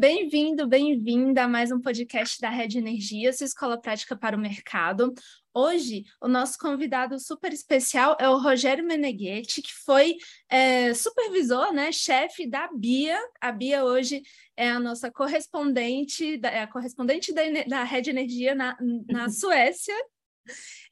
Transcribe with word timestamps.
Bem-vindo, 0.00 0.64
bem-vinda 0.68 1.42
a 1.42 1.48
mais 1.48 1.72
um 1.72 1.80
podcast 1.80 2.40
da 2.40 2.48
Rede 2.48 2.78
Energia, 2.78 3.32
sua 3.32 3.46
escola 3.46 3.76
prática 3.76 4.16
para 4.16 4.36
o 4.36 4.40
mercado. 4.40 5.12
Hoje, 5.52 6.04
o 6.22 6.28
nosso 6.28 6.56
convidado 6.56 7.18
super 7.18 7.52
especial 7.52 8.16
é 8.20 8.28
o 8.28 8.38
Rogério 8.38 8.86
Meneghetti, 8.86 9.60
que 9.60 9.74
foi 9.84 10.14
é, 10.48 10.94
supervisor, 10.94 11.72
né, 11.72 11.90
chefe 11.90 12.48
da 12.48 12.70
Bia. 12.72 13.18
A 13.40 13.50
Bia 13.50 13.84
hoje 13.84 14.22
é 14.56 14.70
a 14.70 14.78
nossa 14.78 15.10
correspondente, 15.10 16.38
é 16.44 16.62
a 16.62 16.68
correspondente 16.68 17.34
da, 17.34 17.42
da 17.66 17.82
Rede 17.82 18.10
Energia 18.10 18.54
na, 18.54 18.78
na 19.08 19.28
Suécia. 19.28 19.96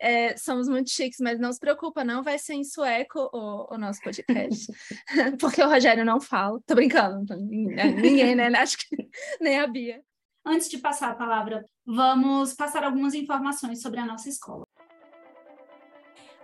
É, 0.01 0.37
somos 0.37 0.69
muito 0.69 0.91
chiques, 0.91 1.19
mas 1.21 1.39
não 1.39 1.53
se 1.53 1.59
preocupa, 1.59 2.05
não 2.05 2.23
vai 2.23 2.39
ser 2.39 2.55
em 2.55 2.65
sueco 2.65 3.31
o, 3.33 3.75
o 3.75 3.79
nosso 3.79 4.01
podcast. 4.03 4.67
Porque 5.41 5.63
o 5.63 5.69
Rogério 5.69 6.05
não 6.05 6.21
fala. 6.21 6.61
Tô 6.67 6.75
brincando, 6.75 7.37
ninguém, 7.37 8.35
né? 8.35 8.47
Acho 8.57 8.79
que 8.79 8.97
nem 9.41 9.59
a 9.59 9.67
Bia. 9.67 10.01
Antes 10.45 10.69
de 10.69 10.79
passar 10.79 11.11
a 11.11 11.15
palavra, 11.15 11.65
vamos 11.85 12.55
passar 12.55 12.85
algumas 12.85 13.15
informações 13.15 13.83
sobre 13.83 13.99
a 13.99 14.07
nossa 14.07 14.29
escola. 14.29 14.65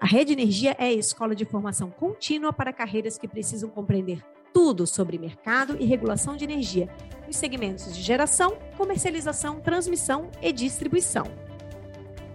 A 0.01 0.07
Rede 0.07 0.33
Energia 0.33 0.75
é 0.79 0.87
a 0.87 0.93
escola 0.93 1.33
de 1.33 1.45
formação 1.45 1.89
contínua 1.89 2.53
para 2.53 2.73
carreiras 2.73 3.17
que 3.17 3.29
precisam 3.29 3.71
compreender 3.71 4.21
tudo 4.53 4.87
sobre 4.87 5.19
mercado 5.19 5.77
e 5.79 5.85
regulação 5.85 6.37
de 6.37 6.45
energia, 6.45 6.89
nos 7.27 7.37
segmentos 7.37 7.95
de 7.95 8.03
geração, 8.03 8.59
comercialização, 8.77 9.61
transmissão 9.61 10.31
e 10.43 10.53
distribuição 10.53 11.52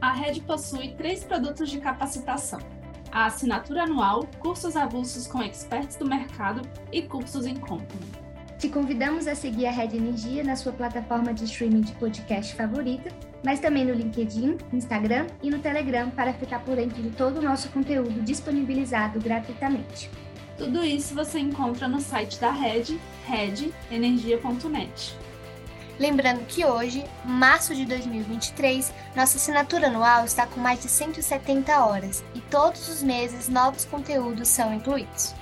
a 0.01 0.13
Rede 0.13 0.41
possui 0.41 0.89
três 0.89 1.23
produtos 1.23 1.69
de 1.69 1.79
capacitação: 1.79 2.59
a 3.11 3.25
assinatura 3.25 3.83
anual, 3.83 4.27
cursos 4.39 4.75
avulsos 4.75 5.27
com 5.27 5.41
experts 5.41 5.95
do 5.95 6.07
mercado 6.07 6.61
e 6.91 7.01
cursos 7.01 7.45
em 7.45 7.55
company. 7.55 8.05
Te 8.57 8.69
convidamos 8.69 9.27
a 9.27 9.35
seguir 9.35 9.67
a 9.67 9.71
Rede 9.71 9.97
Energia 9.97 10.43
na 10.43 10.55
sua 10.55 10.71
plataforma 10.71 11.31
de 11.31 11.45
streaming 11.45 11.81
de 11.81 11.91
podcast 11.93 12.55
favorita, 12.55 13.11
mas 13.45 13.59
também 13.59 13.85
no 13.85 13.93
LinkedIn, 13.93 14.57
Instagram 14.73 15.27
e 15.43 15.51
no 15.51 15.59
Telegram 15.59 16.09
para 16.09 16.33
ficar 16.33 16.61
por 16.61 16.75
dentro 16.75 17.01
de 17.01 17.11
todo 17.11 17.37
o 17.37 17.41
nosso 17.41 17.69
conteúdo 17.69 18.19
disponibilizado 18.23 19.19
gratuitamente. 19.19 20.09
Tudo 20.57 20.83
isso 20.83 21.13
você 21.13 21.37
encontra 21.37 21.87
no 21.87 22.01
site 22.01 22.39
da 22.39 22.51
Rede, 22.51 22.99
redenergia.net. 23.27 25.26
Lembrando 25.99 26.45
que 26.45 26.63
hoje, 26.63 27.03
março 27.25 27.73
de 27.73 27.83
2023, 27.83 28.93
nossa 29.15 29.37
assinatura 29.37 29.87
anual 29.87 30.25
está 30.25 30.45
com 30.45 30.59
mais 30.59 30.79
de 30.79 30.87
170 30.87 31.83
horas 31.83 32.23
e 32.35 32.41
todos 32.51 32.87
os 32.87 33.01
meses 33.01 33.49
novos 33.49 33.83
conteúdos 33.83 34.47
são 34.47 34.71
incluídos. 34.75 35.33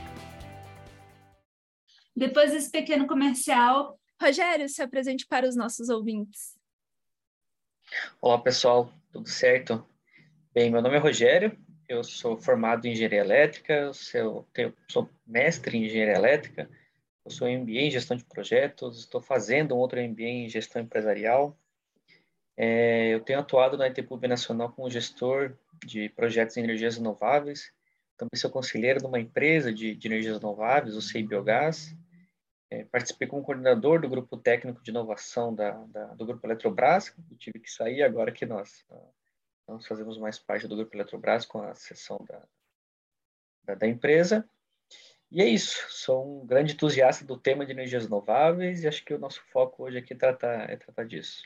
Depois 2.15 2.53
desse 2.53 2.71
pequeno 2.71 3.05
comercial, 3.05 3.99
Rogério, 4.21 4.69
se 4.69 4.81
apresente 4.81 5.27
para 5.27 5.45
os 5.45 5.57
nossos 5.57 5.89
ouvintes. 5.89 6.57
Olá, 8.21 8.39
pessoal, 8.39 8.89
tudo 9.11 9.27
certo? 9.27 9.85
Bem, 10.53 10.71
meu 10.71 10.81
nome 10.81 10.95
é 10.95 10.99
Rogério, 10.99 11.57
eu 11.89 12.01
sou 12.01 12.37
formado 12.37 12.85
em 12.85 12.93
engenharia 12.93 13.19
elétrica, 13.19 13.73
eu 13.73 13.93
sou, 13.93 14.47
sou 14.87 15.09
mestre 15.27 15.77
em 15.77 15.83
engenharia 15.83 16.15
elétrica 16.15 16.69
eu 17.25 17.31
sou 17.31 17.49
MBA 17.49 17.71
em 17.71 17.91
gestão 17.91 18.15
de 18.15 18.23
projetos, 18.23 18.99
estou 18.99 19.19
fazendo 19.19 19.73
um 19.73 19.79
outro 19.79 19.99
MBA 19.99 20.23
em 20.23 20.49
gestão 20.49 20.81
empresarial. 20.81 21.57
É, 22.55 23.13
eu 23.13 23.19
tenho 23.19 23.39
atuado 23.39 23.77
na 23.77 23.87
ITPUB 23.87 24.27
Nacional 24.27 24.71
como 24.71 24.89
gestor 24.89 25.57
de 25.83 26.07
projetos 26.09 26.55
em 26.55 26.63
energias 26.63 26.97
renováveis. 26.97 27.73
Também 28.15 28.37
sou 28.39 28.49
conselheiro 28.49 28.99
de 28.99 29.05
uma 29.05 29.19
empresa 29.19 29.73
de, 29.73 29.95
de 29.95 30.07
energias 30.07 30.37
renováveis, 30.37 30.95
o 30.95 31.01
CEI 31.01 31.23
Biogás. 31.23 31.95
É, 32.69 32.85
participei 32.85 33.27
como 33.27 33.43
coordenador 33.43 34.01
do 34.01 34.09
grupo 34.09 34.37
técnico 34.37 34.81
de 34.81 34.91
inovação 34.91 35.53
da, 35.53 35.71
da, 35.87 36.05
do 36.13 36.25
Grupo 36.25 36.45
Eletrobras. 36.45 37.13
Eu 37.29 37.37
tive 37.37 37.59
que 37.59 37.69
sair 37.69 38.03
agora 38.03 38.31
que 38.31 38.45
nós, 38.45 38.85
nós 39.67 39.85
fazemos 39.85 40.17
mais 40.17 40.39
parte 40.39 40.67
do 40.67 40.75
Grupo 40.75 40.95
Eletrobras 40.95 41.45
com 41.45 41.61
a 41.61 41.73
sessão 41.75 42.23
da, 42.27 42.41
da, 43.63 43.75
da 43.75 43.87
empresa. 43.87 44.47
E 45.31 45.41
é 45.41 45.47
isso, 45.47 45.85
sou 45.89 46.41
um 46.43 46.45
grande 46.45 46.73
entusiasta 46.73 47.25
do 47.25 47.37
tema 47.37 47.65
de 47.65 47.71
energias 47.71 48.03
renováveis 48.03 48.83
e 48.83 48.87
acho 48.87 49.03
que 49.03 49.13
o 49.13 49.19
nosso 49.19 49.41
foco 49.51 49.83
hoje 49.83 49.97
aqui 49.97 50.13
é 50.13 50.17
tratar, 50.17 50.69
é 50.69 50.77
tratar 50.77 51.05
disso. 51.05 51.43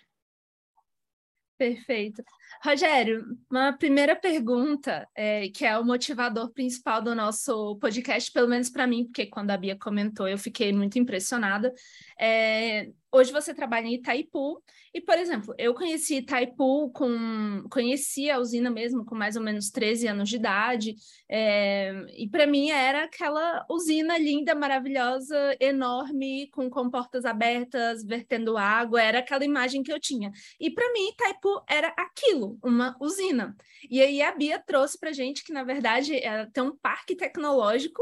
Perfeito. 1.60 2.24
Rogério, 2.64 3.38
uma 3.52 3.74
primeira 3.74 4.16
pergunta, 4.16 5.06
é, 5.14 5.50
que 5.50 5.66
é 5.66 5.78
o 5.78 5.84
motivador 5.84 6.54
principal 6.54 7.02
do 7.02 7.14
nosso 7.14 7.76
podcast, 7.80 8.32
pelo 8.32 8.48
menos 8.48 8.70
para 8.70 8.88
mim, 8.88 9.04
porque 9.04 9.26
quando 9.26 9.52
a 9.52 9.58
Bia 9.58 9.78
comentou 9.78 10.26
eu 10.26 10.38
fiquei 10.38 10.72
muito 10.72 10.98
impressionada. 10.98 11.74
É, 12.18 12.90
hoje 13.12 13.32
você 13.32 13.54
trabalha 13.54 13.88
em 13.88 13.96
Itaipu, 13.96 14.62
e, 14.94 15.02
por 15.02 15.18
exemplo, 15.18 15.54
eu 15.58 15.74
conheci 15.74 16.18
Itaipu 16.18 16.90
com. 16.92 17.64
conheci 17.70 18.30
a 18.30 18.40
usina 18.40 18.70
mesmo 18.70 19.06
com 19.06 19.16
mais 19.16 19.36
ou 19.36 19.42
menos 19.42 19.70
13 19.70 20.08
anos 20.08 20.30
de 20.30 20.36
idade, 20.36 20.96
é, 21.30 22.06
e 22.18 22.28
para 22.28 22.48
mim 22.48 22.70
era 22.70 23.04
aquela 23.04 23.66
usina 23.70 24.18
linda, 24.18 24.56
maravilhosa, 24.56 25.56
enorme, 25.60 26.50
com 26.52 26.70
comportas 26.70 27.26
abertas, 27.26 28.04
vertendo 28.04 28.58
água, 28.58 29.02
era 29.02 29.20
aquela 29.20 29.46
imagem 29.46 29.84
que 29.84 29.92
eu 29.92 30.00
tinha. 30.00 30.32
E 30.60 30.70
para 30.70 30.92
mim, 30.94 31.10
Itaipu 31.10 31.64
era 31.68 31.90
aquilo, 31.98 32.58
uma 32.64 32.96
usina. 33.00 33.56
E 33.90 34.02
aí 34.02 34.22
a 34.22 34.32
Bia 34.32 34.60
trouxe 34.60 35.00
para 35.00 35.12
gente 35.12 35.44
que, 35.44 35.54
na 35.54 35.64
verdade, 35.64 36.20
tem 36.54 36.64
um 36.64 36.76
parque 36.76 37.16
tecnológico 37.16 38.02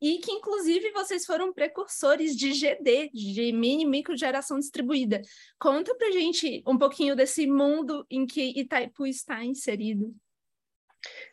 e 0.00 0.18
que, 0.18 0.30
inclusive, 0.30 0.92
vocês 0.92 1.26
foram 1.26 1.52
precursores 1.52 2.36
de 2.36 2.52
GD, 2.52 3.10
de 3.12 3.52
mini 3.52 3.84
micro 3.84 4.16
geração 4.16 4.58
distribuída. 4.58 5.20
Conta 5.58 5.94
para 5.94 6.12
gente 6.12 6.62
um 6.66 6.78
pouquinho 6.78 7.16
desse 7.16 7.46
mundo 7.46 8.06
em 8.08 8.26
que 8.26 8.58
Itaipu 8.58 9.06
está 9.06 9.44
inserido. 9.44 10.14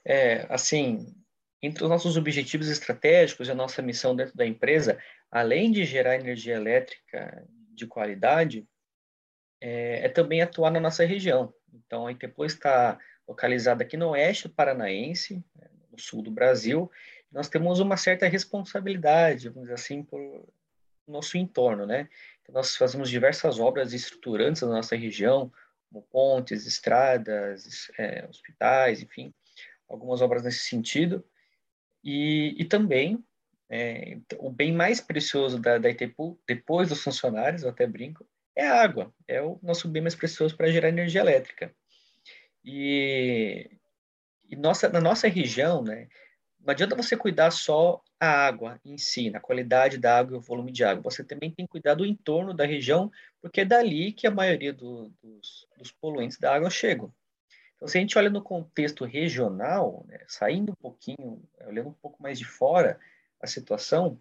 É, 0.04 0.46
assim, 0.50 1.16
entre 1.62 1.84
os 1.84 1.90
nossos 1.90 2.18
objetivos 2.18 2.68
estratégicos 2.68 3.48
e 3.48 3.52
a 3.52 3.56
nossa 3.56 3.82
missão 3.82 4.16
dentro 4.16 4.36
da 4.36 4.46
empresa, 4.46 5.00
além 5.32 5.72
de 5.72 5.84
gerar 5.86 6.16
energia 6.16 6.56
elétrica 6.56 7.46
de 7.74 7.86
qualidade, 7.86 8.68
é, 9.62 10.06
é 10.06 10.10
também 10.10 10.42
atuar 10.42 10.72
na 10.72 10.80
nossa 10.80 11.06
região. 11.06 11.54
Então, 11.74 12.08
a 12.08 12.12
Itaipu 12.12 12.46
está 12.46 13.00
localizada 13.28 13.84
aqui 13.84 13.98
no 13.98 14.10
oeste 14.10 14.48
paranaense, 14.48 15.44
né, 15.56 15.68
no 15.92 16.00
sul 16.00 16.22
do 16.22 16.32
Brasil, 16.32 16.90
nós 17.36 17.50
temos 17.50 17.82
uma 17.82 17.98
certa 17.98 18.30
responsabilidade, 18.30 19.50
vamos 19.50 19.64
dizer 19.64 19.74
assim, 19.74 20.02
por 20.02 20.48
nosso 21.06 21.38
entorno, 21.38 21.86
né? 21.86 22.08
Então, 22.42 22.56
nós 22.56 22.78
fazemos 22.78 23.10
diversas 23.10 23.60
obras 23.60 23.92
estruturantes 23.92 24.62
na 24.62 24.70
nossa 24.70 24.96
região, 24.96 25.52
como 25.90 26.02
pontes, 26.04 26.66
estradas, 26.66 27.92
é, 27.98 28.26
hospitais, 28.30 29.02
enfim, 29.02 29.34
algumas 29.86 30.22
obras 30.22 30.44
nesse 30.44 30.60
sentido. 30.60 31.26
E, 32.02 32.56
e 32.58 32.64
também, 32.64 33.22
é, 33.70 34.18
o 34.38 34.50
bem 34.50 34.72
mais 34.72 35.02
precioso 35.02 35.60
da, 35.60 35.78
da 35.78 35.90
Itepu, 35.90 36.40
depois 36.48 36.88
dos 36.88 37.04
funcionários, 37.04 37.64
eu 37.64 37.70
até 37.70 37.86
brinco, 37.86 38.26
é 38.56 38.66
a 38.66 38.82
água. 38.82 39.14
É 39.28 39.42
o 39.42 39.60
nosso 39.62 39.90
bem 39.90 40.02
mais 40.02 40.16
precioso 40.16 40.56
para 40.56 40.72
gerar 40.72 40.88
energia 40.88 41.20
elétrica. 41.20 41.76
E, 42.64 43.70
e 44.50 44.56
nossa, 44.56 44.88
na 44.88 45.02
nossa 45.02 45.28
região, 45.28 45.84
né, 45.84 46.08
não 46.66 46.72
adianta 46.72 46.96
você 46.96 47.16
cuidar 47.16 47.52
só 47.52 48.02
a 48.20 48.28
água 48.28 48.82
em 48.84 48.98
si, 48.98 49.30
na 49.30 49.40
qualidade 49.40 50.00
da 50.00 50.18
água 50.18 50.36
e 50.36 50.40
o 50.40 50.42
volume 50.42 50.72
de 50.72 50.84
água. 50.84 51.04
Você 51.04 51.24
também 51.24 51.52
tem 51.52 51.68
que 51.68 51.72
cuidar 51.72 51.94
do 51.94 52.04
entorno 52.04 52.56
da 52.56 52.66
região, 52.66 53.12
porque 53.40 53.62
é 53.62 53.66
dali 53.66 54.12
que 54.12 54.26
a 54.26 54.32
maioria 54.32 54.74
do, 54.74 55.14
dos, 55.22 55.68
dos, 55.78 55.92
poluentes 55.92 56.40
da 56.40 56.56
água 56.56 56.72
chegam. 56.72 57.14
Então, 57.76 57.88
se 57.88 58.00
a 58.00 58.02
gente 58.02 58.18
olha 58.18 58.32
no 58.32 58.42
contexto 58.42 59.06
regional, 59.06 60.04
né, 60.08 60.22
saindo 60.28 60.72
um 60.72 60.76
pouquinho, 60.76 61.44
olhando 61.68 61.90
um 61.90 61.94
pouco 61.94 62.22
mais 62.22 62.40
de 62.40 62.46
fora 62.46 63.00
a 63.40 63.46
situação, 63.46 64.20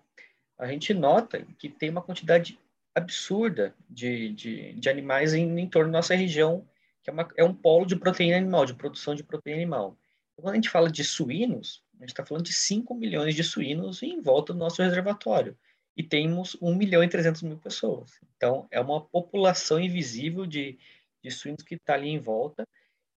a 0.59 0.67
gente 0.67 0.93
nota 0.93 1.47
que 1.59 1.71
tem 1.71 1.89
uma 1.89 2.03
quantidade 2.03 2.59
absurda 2.95 3.75
de, 3.89 4.35
de, 4.35 4.73
de 4.75 4.89
animais 4.91 5.33
em, 5.33 5.59
em 5.59 5.67
torno 5.67 5.91
da 5.91 5.99
nossa 5.99 6.15
região, 6.15 6.69
que 7.03 7.09
é, 7.09 7.13
uma, 7.13 7.27
é 7.39 7.45
um 7.45 7.55
polo 7.55 7.87
de 7.87 7.97
proteína 7.97 8.37
animal, 8.37 8.67
de 8.67 8.75
produção 8.75 9.15
de 9.15 9.25
proteína 9.25 9.63
animal. 9.63 9.97
Então, 10.33 10.45
quando 10.45 10.53
a 10.53 10.57
gente 10.57 10.69
fala 10.69 10.91
de 10.91 11.03
suínos, 11.03 11.83
a 11.97 12.01
gente 12.01 12.11
está 12.11 12.25
falando 12.25 12.45
de 12.45 12.53
5 12.53 12.95
milhões 12.95 13.35
de 13.35 13.45
suínos 13.45 14.03
em 14.03 14.21
volta 14.21 14.53
do 14.53 14.59
nosso 14.59 14.83
reservatório. 14.83 15.57
E 15.97 16.03
temos 16.03 16.57
1 16.61 16.75
milhão 16.75 17.05
e 17.05 17.09
300 17.09 17.43
mil 17.43 17.59
pessoas. 17.59 18.19
Então, 18.37 18.67
é 18.71 18.81
uma 18.81 19.01
população 19.01 19.79
invisível 19.79 20.45
de, 20.45 20.79
de 21.23 21.31
suínos 21.31 21.63
que 21.63 21.77
está 21.77 21.95
ali 21.95 22.09
em 22.09 22.19
volta 22.19 22.67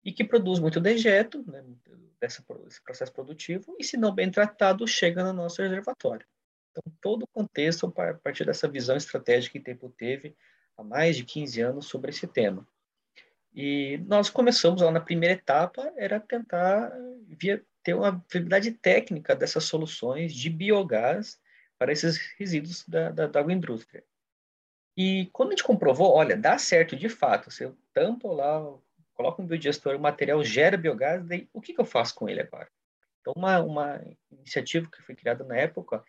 e 0.03 0.11
que 0.11 0.23
produz 0.23 0.59
muito 0.59 0.79
dejeto 0.79 1.43
né, 1.51 1.63
desse, 2.21 2.43
processo 2.83 3.11
produtivo 3.11 3.75
e, 3.79 3.83
se 3.83 3.97
não 3.97 4.13
bem 4.13 4.29
tratado, 4.29 4.87
chega 4.87 5.23
no 5.23 5.33
nosso 5.33 5.61
reservatório. 5.61 6.25
Então, 6.71 6.83
todo 7.01 7.23
o 7.23 7.27
contexto 7.27 7.91
a 7.97 8.13
partir 8.13 8.45
dessa 8.45 8.67
visão 8.67 8.95
estratégica 8.95 9.53
que 9.53 9.59
o 9.59 9.63
Tempo 9.63 9.89
teve 9.97 10.35
há 10.77 10.83
mais 10.83 11.17
de 11.17 11.25
15 11.25 11.61
anos 11.61 11.87
sobre 11.87 12.11
esse 12.11 12.27
tema. 12.27 12.67
E 13.53 13.97
nós 14.05 14.29
começamos 14.29 14.83
lá 14.83 14.91
na 14.91 14.99
primeira 14.99 15.33
etapa, 15.33 15.91
era 15.95 16.19
tentar 16.19 16.93
via, 17.27 17.63
ter 17.87 17.93
uma 17.93 18.21
viabilidade 18.29 18.71
técnica 18.71 19.33
dessas 19.33 19.63
soluções 19.63 20.33
de 20.33 20.49
biogás 20.49 21.39
para 21.79 21.89
esses 21.89 22.17
resíduos 22.37 22.83
da, 22.85 23.11
da, 23.11 23.27
da 23.27 23.39
agroindústria. 23.39 24.03
E 24.97 25.29
quando 25.31 25.49
a 25.49 25.51
gente 25.51 25.63
comprovou, 25.63 26.13
olha, 26.13 26.35
dá 26.35 26.57
certo 26.57 26.97
de 26.97 27.07
fato, 27.07 27.49
você 27.49 27.71
tampa 27.93 28.27
lá, 28.27 28.61
coloca 29.13 29.41
um 29.41 29.45
biodigestor, 29.45 29.95
o 29.95 29.99
material 30.01 30.43
gera 30.43 30.75
biogás, 30.75 31.23
daí 31.23 31.47
o 31.53 31.61
que, 31.61 31.73
que 31.73 31.79
eu 31.79 31.85
faço 31.85 32.13
com 32.13 32.27
ele 32.27 32.41
agora? 32.41 32.67
Então, 33.21 33.31
uma, 33.37 33.61
uma 33.61 34.01
iniciativa 34.29 34.89
que 34.91 35.01
foi 35.01 35.15
criada 35.15 35.45
na 35.45 35.55
época 35.55 36.03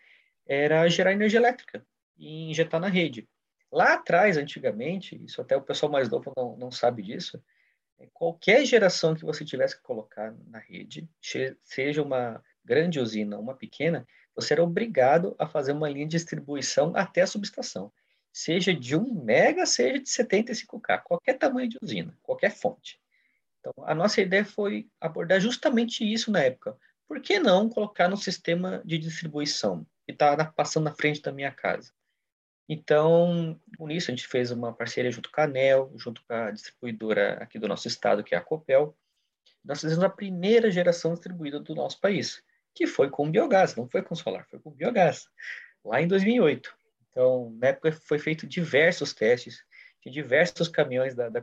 era 0.45 0.85
gerar 0.89 1.13
energia 1.13 1.39
elétrica 1.39 1.81
e 2.17 2.49
injetar 2.49 2.81
na 2.81 2.89
rede. 2.89 3.25
Lá 3.71 3.93
atrás, 3.93 4.35
antigamente, 4.35 5.15
isso 5.23 5.41
até 5.41 5.55
o 5.55 5.61
pessoal 5.61 5.89
mais 5.89 6.09
novo 6.09 6.33
não, 6.35 6.57
não 6.57 6.71
sabe 6.71 7.01
disso, 7.01 7.41
qualquer 8.07 8.65
geração 8.65 9.15
que 9.15 9.25
você 9.25 9.43
tivesse 9.43 9.75
que 9.75 9.83
colocar 9.83 10.33
na 10.47 10.59
rede, 10.59 11.09
seja 11.63 12.01
uma 12.01 12.43
grande 12.63 12.99
usina, 12.99 13.37
uma 13.37 13.55
pequena, 13.55 14.07
você 14.35 14.53
era 14.53 14.63
obrigado 14.63 15.35
a 15.37 15.47
fazer 15.47 15.71
uma 15.71 15.89
linha 15.89 16.05
de 16.05 16.11
distribuição 16.11 16.93
até 16.95 17.21
a 17.21 17.27
subestação 17.27 17.91
seja 18.31 18.73
de 18.73 18.95
1 18.95 19.23
mega, 19.23 19.65
seja 19.65 19.99
de 19.99 20.09
75K, 20.09 21.03
qualquer 21.03 21.37
tamanho 21.37 21.69
de 21.69 21.77
usina, 21.81 22.17
qualquer 22.21 22.51
fonte. 22.51 22.99
Então, 23.59 23.73
a 23.85 23.93
nossa 23.93 24.21
ideia 24.21 24.45
foi 24.45 24.89
abordar 24.99 25.39
justamente 25.41 26.09
isso 26.09 26.31
na 26.31 26.41
época. 26.41 26.77
Por 27.07 27.21
que 27.21 27.39
não 27.39 27.67
colocar 27.67 28.07
no 28.07 28.15
sistema 28.15 28.81
de 28.85 28.97
distribuição 28.97 29.85
que 30.05 30.13
está 30.13 30.45
passando 30.45 30.85
na 30.85 30.93
frente 30.93 31.21
da 31.21 31.31
minha 31.31 31.51
casa? 31.51 31.91
Então, 32.71 33.59
com 33.79 33.89
isso, 33.89 34.11
a 34.11 34.15
gente 34.15 34.27
fez 34.27 34.51
uma 34.51 34.71
parceria 34.71 35.09
junto 35.09 35.31
com 35.31 35.41
a 35.41 35.45
ANEL, 35.45 35.91
junto 35.95 36.23
com 36.23 36.33
a 36.35 36.51
distribuidora 36.51 37.33
aqui 37.41 37.57
do 37.57 37.67
nosso 37.67 37.87
estado, 37.87 38.23
que 38.23 38.35
é 38.35 38.37
a 38.37 38.41
Copel. 38.41 38.95
Nós 39.65 39.81
fizemos 39.81 40.03
a 40.03 40.09
primeira 40.09 40.69
geração 40.69 41.13
distribuída 41.13 41.59
do 41.59 41.73
nosso 41.73 41.99
país, 41.99 42.43
que 42.75 42.85
foi 42.85 43.09
com 43.09 43.31
biogás, 43.31 43.75
não 43.75 43.89
foi 43.89 44.03
com 44.03 44.13
solar, 44.13 44.45
foi 44.51 44.59
com 44.59 44.69
biogás, 44.69 45.27
lá 45.83 45.99
em 45.99 46.07
2008. 46.07 46.71
Então, 47.09 47.57
na 47.59 47.69
época 47.69 47.91
foi 47.91 48.19
feito 48.19 48.45
diversos 48.45 49.15
testes, 49.15 49.63
tinha 49.99 50.13
diversos 50.13 50.67
caminhões 50.67 51.15
da, 51.15 51.27
da 51.27 51.41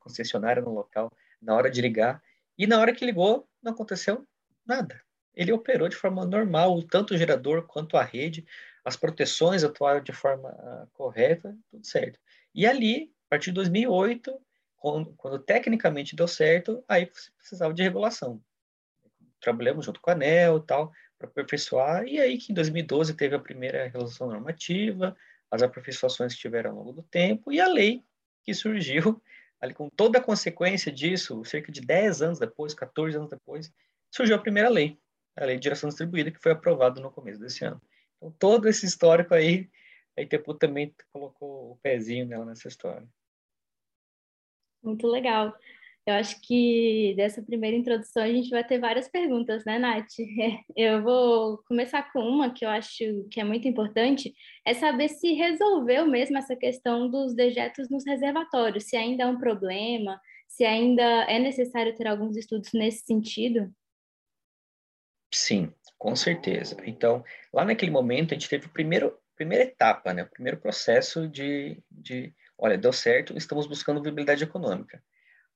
concessionária 0.00 0.60
no 0.60 0.74
local, 0.74 1.12
na 1.40 1.54
hora 1.54 1.70
de 1.70 1.80
ligar, 1.80 2.20
e 2.58 2.66
na 2.66 2.80
hora 2.80 2.92
que 2.92 3.06
ligou, 3.06 3.48
não 3.62 3.70
aconteceu 3.70 4.26
nada. 4.66 5.00
Ele 5.32 5.52
operou 5.52 5.88
de 5.88 5.94
forma 5.94 6.26
normal, 6.26 6.82
tanto 6.82 7.14
o 7.14 7.16
gerador 7.16 7.66
quanto 7.68 7.96
a 7.96 8.02
rede, 8.02 8.44
as 8.86 8.96
proteções 8.96 9.64
atuaram 9.64 10.00
de 10.00 10.12
forma 10.12 10.48
uh, 10.48 10.86
correta, 10.92 11.58
tudo 11.72 11.84
certo. 11.84 12.20
E 12.54 12.64
ali, 12.64 13.12
a 13.26 13.30
partir 13.30 13.50
de 13.50 13.54
2008, 13.54 14.40
quando, 14.76 15.12
quando 15.16 15.40
tecnicamente 15.40 16.14
deu 16.14 16.28
certo, 16.28 16.84
aí 16.86 17.10
precisava 17.36 17.74
de 17.74 17.82
regulação. 17.82 18.40
Trabalhamos 19.40 19.86
junto 19.86 20.00
com 20.00 20.08
a 20.08 20.12
ANEL 20.12 20.60
tal, 20.60 20.92
para 21.18 21.26
aperfeiçoar, 21.26 22.06
e 22.06 22.20
aí 22.20 22.38
que 22.38 22.52
em 22.52 22.54
2012 22.54 23.14
teve 23.14 23.34
a 23.34 23.40
primeira 23.40 23.88
resolução 23.88 24.28
normativa, 24.28 25.16
as 25.50 25.64
aperfeiçoações 25.64 26.32
que 26.34 26.40
tiveram 26.40 26.70
ao 26.70 26.76
longo 26.76 26.92
do 26.92 27.02
tempo, 27.02 27.50
e 27.50 27.60
a 27.60 27.66
lei 27.66 28.04
que 28.44 28.54
surgiu, 28.54 29.20
ali 29.60 29.74
com 29.74 29.90
toda 29.90 30.20
a 30.20 30.22
consequência 30.22 30.92
disso, 30.92 31.44
cerca 31.44 31.72
de 31.72 31.80
10 31.80 32.22
anos 32.22 32.38
depois, 32.38 32.72
14 32.72 33.16
anos 33.16 33.30
depois, 33.30 33.72
surgiu 34.12 34.36
a 34.36 34.40
primeira 34.40 34.68
lei, 34.68 34.96
a 35.36 35.44
Lei 35.44 35.56
de 35.56 35.62
Direção 35.62 35.88
Distribuída, 35.88 36.30
que 36.30 36.40
foi 36.40 36.52
aprovada 36.52 37.00
no 37.00 37.10
começo 37.10 37.40
desse 37.40 37.64
ano. 37.64 37.82
Então, 38.16 38.30
todo 38.38 38.68
esse 38.68 38.86
histórico 38.86 39.34
aí, 39.34 39.68
a 40.16 40.22
Itepu 40.22 40.54
também 40.54 40.94
colocou 41.12 41.72
o 41.72 41.76
pezinho 41.76 42.26
nela 42.26 42.44
nessa 42.44 42.68
história. 42.68 43.06
Muito 44.82 45.06
legal. 45.06 45.54
Eu 46.06 46.14
acho 46.14 46.40
que 46.40 47.14
dessa 47.16 47.42
primeira 47.42 47.76
introdução 47.76 48.22
a 48.22 48.28
gente 48.28 48.48
vai 48.48 48.62
ter 48.64 48.78
várias 48.78 49.08
perguntas, 49.08 49.64
né, 49.64 49.76
Nath? 49.76 50.06
Eu 50.76 51.02
vou 51.02 51.58
começar 51.66 52.12
com 52.12 52.20
uma 52.20 52.54
que 52.54 52.64
eu 52.64 52.68
acho 52.68 53.26
que 53.28 53.40
é 53.40 53.44
muito 53.44 53.66
importante, 53.66 54.32
é 54.64 54.72
saber 54.72 55.08
se 55.08 55.32
resolveu 55.32 56.06
mesmo 56.06 56.38
essa 56.38 56.54
questão 56.54 57.10
dos 57.10 57.34
dejetos 57.34 57.90
nos 57.90 58.06
reservatórios, 58.06 58.84
se 58.84 58.96
ainda 58.96 59.24
é 59.24 59.26
um 59.26 59.38
problema, 59.38 60.20
se 60.46 60.64
ainda 60.64 61.02
é 61.24 61.40
necessário 61.40 61.96
ter 61.96 62.06
alguns 62.06 62.36
estudos 62.36 62.72
nesse 62.72 63.04
sentido. 63.04 63.68
Sim, 65.34 65.72
com 65.98 66.14
certeza. 66.14 66.76
Então, 66.84 67.24
lá 67.52 67.64
naquele 67.64 67.90
momento, 67.90 68.32
a 68.32 68.34
gente 68.34 68.48
teve 68.48 68.66
a 68.66 68.70
primeiro, 68.70 69.18
primeira 69.34 69.64
etapa, 69.64 70.12
né? 70.12 70.22
o 70.22 70.30
primeiro 70.30 70.58
processo 70.58 71.28
de, 71.28 71.82
de, 71.90 72.34
olha, 72.58 72.78
deu 72.78 72.92
certo, 72.92 73.36
estamos 73.36 73.66
buscando 73.66 74.02
viabilidade 74.02 74.44
econômica. 74.44 75.02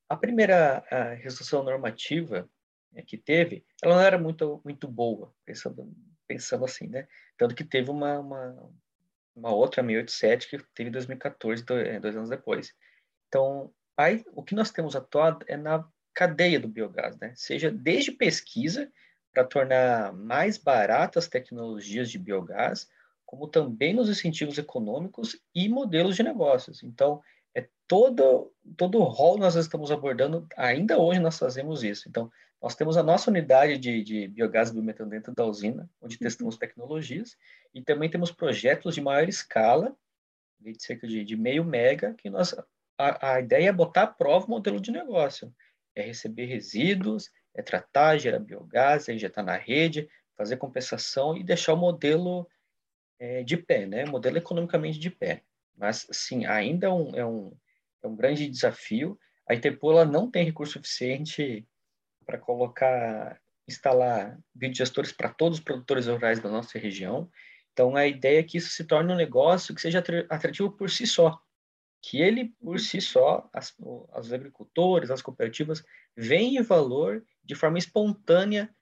A 0.09 0.17
primeira 0.17 0.85
a 0.91 1.15
resolução 1.15 1.63
normativa 1.63 2.49
né, 2.93 3.03
que 3.03 3.17
teve, 3.17 3.65
ela 3.83 3.97
não 3.97 4.03
era 4.03 4.19
muito, 4.19 4.61
muito 4.65 4.89
boa, 4.89 5.33
pensando, 5.45 5.93
pensando 6.27 6.65
assim, 6.65 6.89
né? 6.89 7.07
Tanto 7.37 7.55
que 7.55 7.65
teve 7.65 7.91
uma, 7.91 8.19
uma, 8.19 8.71
uma 9.37 9.55
outra, 9.55 9.83
687, 9.83 10.49
que 10.49 10.59
teve 10.75 10.89
em 10.89 10.93
2014, 10.93 11.65
dois, 11.65 11.87
é, 11.87 12.01
dois 12.01 12.17
anos 12.17 12.29
depois. 12.29 12.75
Então, 13.29 13.73
aí, 13.97 14.25
o 14.33 14.43
que 14.43 14.55
nós 14.55 14.71
temos 14.71 14.97
atuado 14.97 15.45
é 15.49 15.57
na 15.57 15.87
cadeia 16.13 16.59
do 16.59 16.67
biogás, 16.67 17.17
né? 17.19 17.33
Seja 17.37 17.71
desde 17.71 18.11
pesquisa 18.11 18.91
para 19.33 19.45
tornar 19.45 20.13
mais 20.13 20.59
baratas 20.59 21.29
tecnologias 21.29 22.11
de 22.11 22.19
biogás, 22.19 22.89
como 23.25 23.47
também 23.47 23.95
nos 23.95 24.09
incentivos 24.09 24.59
econômicos 24.59 25.41
e 25.55 25.69
modelos 25.69 26.17
de 26.17 26.23
negócios. 26.23 26.83
Então, 26.83 27.23
é 27.55 27.69
todo 27.87 28.53
todo 28.77 28.99
o 28.99 29.05
rol 29.05 29.39
nós 29.39 29.55
estamos 29.55 29.91
abordando, 29.91 30.47
ainda 30.57 30.99
hoje 30.99 31.21
nós 31.21 31.39
fazemos 31.39 31.83
isso. 31.83 32.09
Então, 32.09 32.31
nós 32.61 32.75
temos 32.75 32.97
a 32.97 33.03
nossa 33.03 33.31
unidade 33.31 33.79
de, 33.79 34.03
de 34.03 34.29
biogás 34.29 34.69
e 34.69 34.73
biometano 34.73 35.11
dentro 35.11 35.35
da 35.35 35.45
usina, 35.45 35.89
onde 36.01 36.17
uhum. 36.17 36.21
testamos 36.21 36.59
tecnologias, 36.59 37.37
e 37.73 37.83
também 37.83 38.11
temos 38.11 38.31
projetos 38.31 38.95
de 38.95 39.01
maior 39.01 39.29
escala, 39.29 39.97
de 40.61 40.75
cerca 40.83 41.07
de, 41.07 41.25
de 41.25 41.37
meio 41.37 41.65
mega, 41.65 42.15
que 42.15 42.29
nós, 42.29 42.55
a, 42.99 43.35
a 43.35 43.41
ideia 43.41 43.71
é 43.71 43.73
botar 43.73 44.03
à 44.03 44.07
prova 44.07 44.47
o 44.47 44.51
modelo 44.51 44.81
de 44.81 44.91
negócio. 44.91 45.55
É 45.95 46.03
receber 46.03 46.45
resíduos, 46.45 47.31
é 47.55 47.63
tratar, 47.63 48.19
gerar 48.19 48.39
biogás, 48.39 49.09
injetar 49.09 49.45
na 49.45 49.57
rede, 49.57 50.09
fazer 50.37 50.57
compensação 50.57 51.37
e 51.37 51.45
deixar 51.45 51.75
o 51.75 51.77
modelo 51.77 52.49
é, 53.19 53.43
de 53.43 53.57
pé, 53.57 53.87
né? 53.87 54.07
Modelo 54.07 54.39
economicamente 54.39 54.99
de 54.99 55.11
pé. 55.11 55.43
Mas, 55.77 56.07
sim, 56.11 56.47
ainda 56.47 56.87
é 56.87 56.91
um, 56.91 57.17
é 57.17 57.27
um, 57.27 57.57
é 58.03 58.07
um 58.09 58.17
grande 58.17 58.49
desafio. 58.49 59.19
A 59.47 59.55
Interpol 59.55 60.05
não 60.05 60.31
tem 60.31 60.45
recurso 60.45 60.75
suficiente 60.75 61.67
para 62.25 62.39
colocar, 62.39 63.41
instalar 63.69 64.39
biodigestores 64.55 65.13
para 65.13 65.29
todos 65.29 65.59
os 65.59 65.65
produtores 65.65 66.07
rurais 66.07 66.41
da 66.41 66.49
nossa 66.49 66.79
região. 66.79 67.31
Então, 67.73 67.97
a 67.97 68.07
ideia 68.07 68.41
é 68.41 68.43
que 68.43 68.59
isso 68.59 68.71
se 68.71 68.85
torne 68.85 69.13
um 69.13 69.17
negócio 69.17 69.75
que 69.75 69.81
seja 69.81 70.03
atrativo 70.29 70.71
por 70.71 70.91
si 70.91 71.07
só. 71.07 71.41
Que 72.03 72.21
ele, 72.21 72.55
por 72.61 72.81
si 72.81 73.01
só, 73.01 73.49
as, 73.53 73.75
os 73.79 74.33
agricultores, 74.33 75.11
as 75.11 75.23
cooperativas, 75.23 75.85
veem 76.17 76.57
em 76.57 76.63
valor 76.63 77.25
de 77.51 77.57
forma 77.57 77.79
espontânea, 77.79 78.73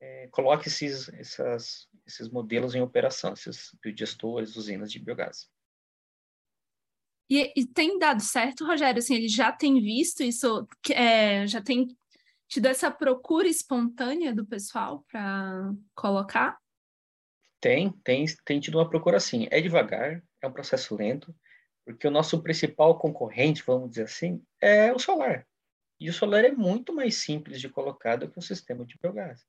é, 0.00 0.26
coloque 0.28 0.68
esses, 0.68 1.10
essas, 1.10 1.86
esses 2.06 2.30
modelos 2.30 2.74
em 2.74 2.80
operação, 2.80 3.34
esses 3.34 3.76
biodigestores, 3.82 4.56
usinas 4.56 4.90
de 4.90 4.98
biogás. 4.98 5.50
E, 7.28 7.52
e, 7.54 7.66
tem 7.66 7.98
dado 7.98 8.22
certo, 8.22 8.64
Rogério? 8.64 9.00
Assim, 9.00 9.16
ele 9.16 9.28
já 9.28 9.52
tem 9.52 9.78
visto 9.82 10.22
isso, 10.22 10.66
é, 10.90 11.46
já 11.46 11.60
tem 11.60 11.88
tido 12.48 12.66
essa 12.66 12.90
procura 12.90 13.48
espontânea 13.48 14.34
do 14.34 14.46
pessoal 14.46 15.04
para 15.12 15.74
colocar? 15.94 16.56
Tem, 17.60 17.90
tem, 18.02 18.24
tem 18.46 18.60
tido 18.60 18.78
uma 18.78 18.88
procura 18.88 19.18
assim. 19.18 19.46
É 19.50 19.60
devagar, 19.60 20.22
é 20.40 20.46
um 20.46 20.52
processo 20.52 20.96
lento, 20.96 21.34
porque 21.84 22.08
o 22.08 22.10
nosso 22.10 22.42
principal 22.42 22.98
concorrente, 22.98 23.62
vamos 23.66 23.90
dizer 23.90 24.04
assim, 24.04 24.42
é 24.58 24.90
o 24.90 24.98
solar. 24.98 25.46
E 25.98 26.10
o 26.10 26.12
solar 26.12 26.44
é 26.44 26.52
muito 26.52 26.92
mais 26.92 27.16
simples 27.16 27.60
de 27.60 27.68
colocar 27.68 28.16
do 28.16 28.28
que 28.28 28.38
o 28.38 28.42
sistema 28.42 28.84
de 28.84 28.98
biogás. 28.98 29.46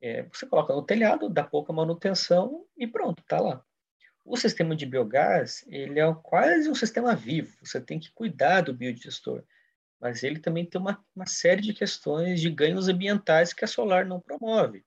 É, 0.00 0.22
você 0.24 0.46
coloca 0.46 0.74
no 0.74 0.82
telhado, 0.82 1.28
dá 1.28 1.44
pouca 1.44 1.72
manutenção 1.72 2.66
e 2.76 2.86
pronto, 2.86 3.20
está 3.20 3.40
lá. 3.40 3.64
O 4.24 4.36
sistema 4.36 4.76
de 4.76 4.86
biogás, 4.86 5.64
ele 5.68 5.98
é 5.98 6.14
quase 6.22 6.68
um 6.68 6.74
sistema 6.74 7.14
vivo, 7.14 7.56
você 7.64 7.80
tem 7.80 7.98
que 7.98 8.12
cuidar 8.12 8.60
do 8.60 8.74
biodigestor, 8.74 9.42
mas 10.00 10.22
ele 10.22 10.38
também 10.38 10.66
tem 10.66 10.80
uma, 10.80 11.04
uma 11.14 11.26
série 11.26 11.62
de 11.62 11.72
questões 11.72 12.40
de 12.40 12.50
ganhos 12.50 12.88
ambientais 12.88 13.52
que 13.52 13.64
a 13.64 13.68
solar 13.68 14.04
não 14.04 14.20
promove. 14.20 14.84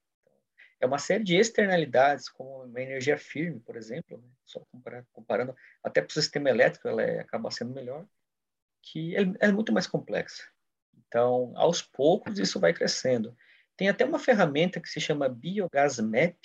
É 0.79 0.85
uma 0.85 0.97
série 0.97 1.23
de 1.23 1.35
externalidades, 1.35 2.29
como 2.29 2.63
uma 2.63 2.81
energia 2.81 3.17
firme, 3.17 3.59
por 3.59 3.75
exemplo, 3.75 4.17
né? 4.17 4.27
só 4.45 4.63
comparando, 5.11 5.55
até 5.83 6.01
para 6.01 6.09
o 6.09 6.13
sistema 6.13 6.49
elétrico 6.49 6.87
ela 6.87 7.01
é, 7.01 7.19
acaba 7.19 7.51
sendo 7.51 7.73
melhor, 7.73 8.05
que 8.81 9.15
é, 9.15 9.21
é 9.39 9.51
muito 9.51 9.71
mais 9.71 9.85
complexa. 9.85 10.43
Então, 11.11 11.51
aos 11.57 11.81
poucos, 11.81 12.39
isso 12.39 12.57
vai 12.57 12.73
crescendo. 12.73 13.35
Tem 13.75 13.89
até 13.89 14.05
uma 14.05 14.17
ferramenta 14.17 14.79
que 14.79 14.87
se 14.87 15.01
chama 15.01 15.27
Biogás 15.27 15.99
Map, 15.99 16.37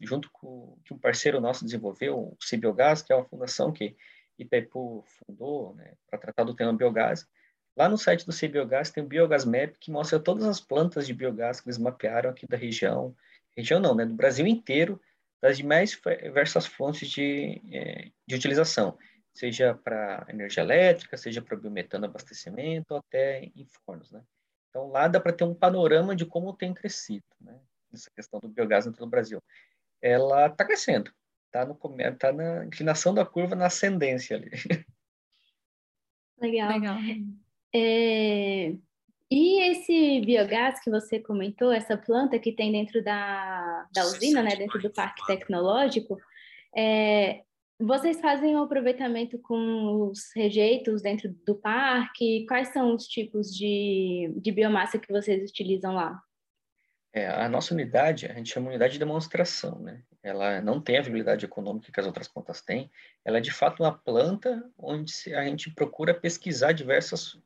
junto 0.00 0.30
com 0.30 0.78
que 0.84 0.94
um 0.94 0.98
parceiro 0.98 1.40
nosso 1.40 1.64
desenvolveu, 1.64 2.16
o 2.16 2.36
Cibiogás, 2.40 3.02
que 3.02 3.12
é 3.12 3.16
uma 3.16 3.24
fundação 3.24 3.72
que 3.72 3.96
Itaipu 4.38 5.04
fundou 5.18 5.74
né, 5.74 5.94
para 6.08 6.20
tratar 6.20 6.44
do 6.44 6.54
tema 6.54 6.72
biogás. 6.72 7.26
Lá 7.76 7.88
no 7.88 7.98
site 7.98 8.24
do 8.24 8.30
Cibiogás 8.30 8.92
tem 8.92 9.02
o 9.02 9.06
Biogás 9.06 9.44
Map, 9.44 9.74
que 9.80 9.90
mostra 9.90 10.20
todas 10.20 10.44
as 10.44 10.60
plantas 10.60 11.04
de 11.04 11.12
biogás 11.12 11.60
que 11.60 11.66
eles 11.66 11.78
mapearam 11.78 12.30
aqui 12.30 12.46
da 12.46 12.56
região, 12.56 13.16
região 13.56 13.80
não, 13.80 13.96
né, 13.96 14.06
do 14.06 14.14
Brasil 14.14 14.46
inteiro, 14.46 15.00
das 15.40 15.56
demais 15.56 16.00
diversas 16.22 16.66
fontes 16.66 17.10
de, 17.10 17.60
é, 17.72 18.12
de 18.28 18.34
utilização, 18.36 18.96
seja 19.32 19.74
para 19.74 20.26
energia 20.28 20.62
elétrica, 20.62 21.16
seja 21.16 21.40
para 21.40 21.56
biometano 21.56 22.04
abastecimento, 22.04 22.94
até 22.94 23.44
em 23.44 23.66
fornos, 23.84 24.10
né? 24.10 24.22
Então, 24.68 24.88
lá 24.88 25.08
dá 25.08 25.20
para 25.20 25.32
ter 25.32 25.44
um 25.44 25.54
panorama 25.54 26.16
de 26.16 26.24
como 26.24 26.56
tem 26.56 26.72
crescido, 26.72 27.24
né? 27.40 27.58
Essa 27.92 28.10
questão 28.10 28.40
do 28.40 28.48
biogás 28.48 28.84
dentro 28.84 29.04
do 29.04 29.10
Brasil. 29.10 29.42
Ela 30.00 30.46
está 30.46 30.64
crescendo, 30.64 31.12
está 31.46 31.66
tá 32.18 32.32
na 32.32 32.64
inclinação 32.64 33.14
da 33.14 33.24
curva, 33.24 33.54
na 33.54 33.66
ascendência 33.66 34.36
ali. 34.36 34.50
Legal. 36.40 36.72
Legal. 36.72 36.96
É, 37.74 38.74
e 39.30 39.62
esse 39.70 40.20
biogás 40.20 40.78
que 40.80 40.90
você 40.90 41.18
comentou, 41.18 41.72
essa 41.72 41.96
planta 41.96 42.38
que 42.38 42.52
tem 42.52 42.70
dentro 42.70 43.02
da, 43.02 43.88
da 43.94 44.04
usina, 44.04 44.42
né, 44.42 44.56
dentro 44.56 44.78
do 44.78 44.90
parque 44.90 45.24
tecnológico, 45.26 46.18
é, 46.76 47.42
vocês 47.82 48.20
fazem 48.20 48.54
o 48.54 48.60
um 48.60 48.62
aproveitamento 48.62 49.38
com 49.38 50.08
os 50.08 50.30
rejeitos 50.34 51.02
dentro 51.02 51.28
do 51.44 51.54
parque? 51.54 52.46
Quais 52.46 52.68
são 52.68 52.94
os 52.94 53.06
tipos 53.06 53.54
de, 53.54 54.32
de 54.36 54.52
biomassa 54.52 54.98
que 54.98 55.12
vocês 55.12 55.50
utilizam 55.50 55.94
lá? 55.94 56.20
É, 57.12 57.26
a 57.26 57.48
nossa 57.48 57.74
unidade, 57.74 58.26
a 58.26 58.34
gente 58.34 58.52
chama 58.52 58.70
unidade 58.70 58.94
de 58.94 58.98
demonstração, 58.98 59.78
né? 59.80 60.02
Ela 60.22 60.62
não 60.62 60.80
tem 60.80 60.96
a 60.96 61.02
viabilidade 61.02 61.44
econômica 61.44 61.92
que 61.92 62.00
as 62.00 62.06
outras 62.06 62.28
plantas 62.28 62.62
têm. 62.62 62.90
Ela 63.24 63.38
é, 63.38 63.40
de 63.40 63.50
fato, 63.50 63.82
uma 63.82 63.92
planta 63.92 64.64
onde 64.78 65.12
a 65.34 65.44
gente 65.44 65.70
procura 65.74 66.14
pesquisar 66.14 66.72
diversas 66.72 67.38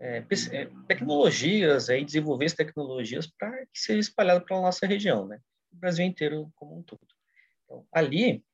é, 0.00 0.24
é, 0.52 0.68
tecnologias, 0.88 1.88
aí, 1.88 2.04
desenvolver 2.04 2.46
as 2.46 2.54
tecnologias 2.54 3.26
para 3.26 3.64
que 3.66 3.78
seja 3.78 4.00
espalhado 4.00 4.44
para 4.44 4.56
a 4.56 4.62
nossa 4.62 4.86
região, 4.86 5.26
né? 5.26 5.40
O 5.72 5.76
Brasil 5.76 6.04
inteiro 6.04 6.50
como 6.56 6.78
um 6.78 6.82
todo. 6.82 7.06
Então, 7.64 7.86
ali 7.92 8.44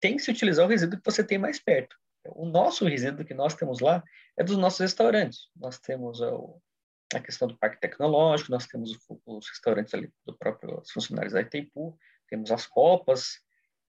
tem 0.00 0.16
que 0.16 0.22
se 0.22 0.30
utilizar 0.30 0.64
o 0.66 0.68
resíduo 0.68 0.98
que 0.98 1.10
você 1.10 1.22
tem 1.22 1.38
mais 1.38 1.58
perto. 1.58 1.96
O 2.26 2.46
nosso 2.46 2.84
resíduo 2.84 3.24
que 3.24 3.34
nós 3.34 3.54
temos 3.54 3.80
lá 3.80 4.02
é 4.36 4.44
dos 4.44 4.56
nossos 4.56 4.80
restaurantes. 4.80 5.48
Nós 5.56 5.78
temos 5.78 6.20
o, 6.20 6.60
a 7.14 7.20
questão 7.20 7.48
do 7.48 7.58
parque 7.58 7.80
tecnológico, 7.80 8.50
nós 8.50 8.66
temos 8.66 8.90
os 9.26 9.48
restaurantes 9.48 9.94
ali 9.94 10.12
do 10.24 10.36
próprio 10.36 10.80
os 10.80 10.90
funcionários 10.90 11.32
da 11.32 11.40
Itaipu, 11.40 11.98
temos 12.28 12.50
as 12.50 12.66
copas, 12.66 13.40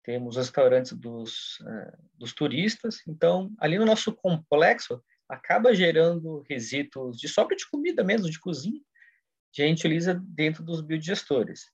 temos 0.03 0.37
os 0.37 0.47
restaurantes 0.47 0.93
dos, 0.93 1.61
uh, 1.61 1.99
dos 2.15 2.33
turistas. 2.33 3.01
Então, 3.07 3.53
ali 3.59 3.79
no 3.79 3.85
nosso 3.85 4.15
complexo, 4.15 5.03
acaba 5.29 5.75
gerando 5.75 6.43
resíduos 6.49 7.17
de 7.19 7.29
sobra 7.29 7.57
de 7.57 7.69
comida 7.69 8.03
mesmo, 8.03 8.31
de 8.31 8.41
cozinha, 8.41 8.81
que 9.53 9.63
a 9.63 9.67
gente 9.67 9.81
utiliza 9.81 10.15
dentro 10.15 10.63
dos 10.63 10.81
biodigestores. 10.81 11.67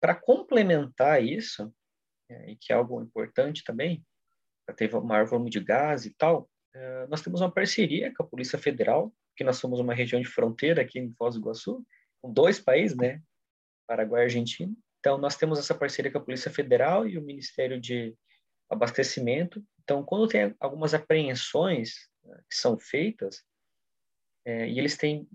Para 0.00 0.14
complementar 0.14 1.22
isso, 1.22 1.62
é, 1.62 1.85
e 2.28 2.56
que 2.56 2.72
é 2.72 2.76
algo 2.76 3.00
importante 3.00 3.62
também, 3.64 4.04
para 4.66 4.74
ter 4.74 4.92
maior 5.02 5.26
volume 5.26 5.50
de 5.50 5.60
gás 5.60 6.04
e 6.04 6.10
tal, 6.10 6.50
é, 6.74 7.06
nós 7.06 7.22
temos 7.22 7.40
uma 7.40 7.50
parceria 7.50 8.12
com 8.14 8.22
a 8.22 8.26
Polícia 8.26 8.58
Federal, 8.58 9.14
que 9.36 9.44
nós 9.44 9.56
somos 9.56 9.80
uma 9.80 9.94
região 9.94 10.20
de 10.20 10.28
fronteira 10.28 10.82
aqui 10.82 10.98
em 10.98 11.12
Foz 11.14 11.34
do 11.34 11.40
Iguaçu, 11.40 11.86
com 12.20 12.32
dois 12.32 12.58
países, 12.58 12.96
né, 12.96 13.22
Paraguai 13.86 14.22
e 14.22 14.24
Argentina. 14.24 14.74
Então, 14.98 15.18
nós 15.18 15.36
temos 15.36 15.58
essa 15.58 15.74
parceria 15.74 16.10
com 16.10 16.18
a 16.18 16.24
Polícia 16.24 16.50
Federal 16.50 17.06
e 17.06 17.16
o 17.16 17.22
Ministério 17.22 17.80
de 17.80 18.16
Abastecimento. 18.68 19.64
Então, 19.84 20.02
quando 20.02 20.26
tem 20.26 20.54
algumas 20.58 20.94
apreensões 20.94 22.08
que 22.50 22.56
são 22.56 22.78
feitas, 22.78 23.44
é, 24.44 24.68
e 24.68 24.78
eles 24.78 24.96
têm 24.96 25.28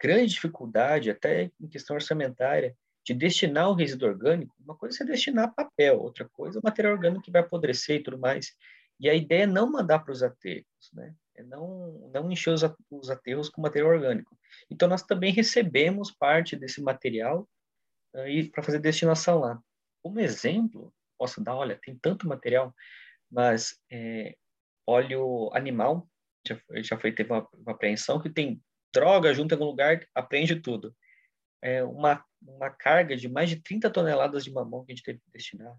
grande 0.00 0.32
dificuldade, 0.32 1.10
até 1.10 1.50
em 1.60 1.68
questão 1.68 1.94
orçamentária, 1.94 2.76
de 3.08 3.14
destinar 3.14 3.70
o 3.70 3.74
resíduo 3.74 4.08
orgânico. 4.08 4.54
Uma 4.60 4.76
coisa 4.76 5.02
é 5.02 5.06
destinar 5.06 5.54
papel, 5.54 5.98
outra 5.98 6.28
coisa 6.28 6.58
é 6.58 6.60
o 6.60 6.62
material 6.62 6.92
orgânico 6.92 7.22
que 7.22 7.30
vai 7.30 7.40
apodrecer 7.40 7.96
e 7.96 8.02
tudo 8.02 8.18
mais. 8.18 8.54
E 9.00 9.08
a 9.08 9.14
ideia 9.14 9.44
é 9.44 9.46
não 9.46 9.70
mandar 9.70 10.00
para 10.00 10.12
os 10.12 10.22
aterros, 10.22 10.90
né? 10.92 11.14
É 11.34 11.42
não, 11.42 12.10
não 12.12 12.30
encher 12.30 12.50
os, 12.50 12.62
os 12.90 13.08
aterros 13.08 13.48
com 13.48 13.62
material 13.62 13.92
orgânico. 13.92 14.36
Então, 14.68 14.88
nós 14.88 15.02
também 15.02 15.32
recebemos 15.32 16.10
parte 16.10 16.54
desse 16.54 16.82
material 16.82 17.48
uh, 18.14 18.50
para 18.50 18.62
fazer 18.62 18.78
destinação 18.80 19.38
lá. 19.38 19.58
Como 20.02 20.20
exemplo, 20.20 20.92
posso 21.16 21.42
dar, 21.42 21.54
olha, 21.54 21.78
tem 21.80 21.96
tanto 21.96 22.28
material, 22.28 22.74
mas 23.30 23.80
é, 23.90 24.36
óleo 24.86 25.50
animal, 25.54 26.06
já, 26.46 26.60
já 26.82 26.98
foi, 26.98 27.12
teve 27.12 27.32
uma, 27.32 27.48
uma 27.54 27.72
apreensão 27.72 28.20
que 28.20 28.28
tem 28.28 28.60
droga 28.92 29.32
junto 29.32 29.52
em 29.52 29.54
algum 29.54 29.66
lugar, 29.66 30.04
apreende 30.14 30.60
tudo. 30.60 30.94
É 31.62 31.82
uma, 31.84 32.24
uma 32.40 32.70
carga 32.70 33.16
de 33.16 33.28
mais 33.28 33.48
de 33.50 33.56
30 33.56 33.90
toneladas 33.90 34.44
de 34.44 34.52
mamão 34.52 34.84
que 34.84 34.92
a 34.92 34.94
gente 34.94 35.04
teve 35.04 35.18
que 35.18 35.30
destinar. 35.30 35.76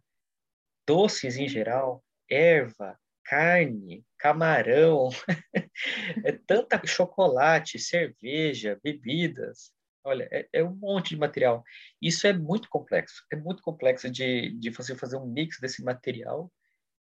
Doces 0.86 1.38
em 1.38 1.48
geral, 1.48 2.04
erva, 2.30 3.00
carne, 3.24 4.04
camarão, 4.18 5.10
é 6.26 6.32
tanta 6.32 6.82
chocolate, 6.86 7.80
cerveja, 7.80 8.80
bebidas. 8.84 9.72
Olha, 10.04 10.28
é, 10.32 10.48
é, 10.54 10.64
um 10.64 10.76
monte 10.76 11.10
de 11.10 11.18
material. 11.18 11.64
Isso 12.02 12.26
é 12.26 12.34
muito 12.34 12.70
complexo. 12.70 13.24
É 13.32 13.36
muito 13.36 13.62
complexo 13.62 14.10
de, 14.10 14.52
de 14.58 14.70
você 14.70 14.96
fazer 14.96 15.18
um 15.18 15.28
mix 15.28 15.60
desse 15.60 15.84
material 15.84 16.52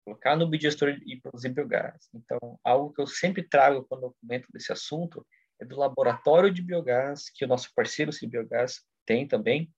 colocar 0.07 0.37
no 0.37 0.47
biodigestor 0.47 0.91
e 1.05 1.21
produzir 1.21 1.49
biogás. 1.49 2.09
Então, 2.15 2.39
algo 2.63 2.93
que 2.93 3.01
eu 3.01 3.09
sempre 3.09 3.43
trago 3.43 3.85
quando 3.89 4.05
eu 4.05 4.17
comento 4.21 4.47
desse 4.53 4.73
assunto 4.73 5.27
é 5.61 5.65
do 5.65 5.77
laboratório 5.77 6.53
de 6.53 6.63
biogás, 6.63 7.29
que 7.35 7.45
o 7.45 7.49
nosso 7.49 7.73
parceiro 7.75 8.13
de 8.13 8.27
biogás 8.27 8.83
tem 9.07 9.27
também, 9.27 9.73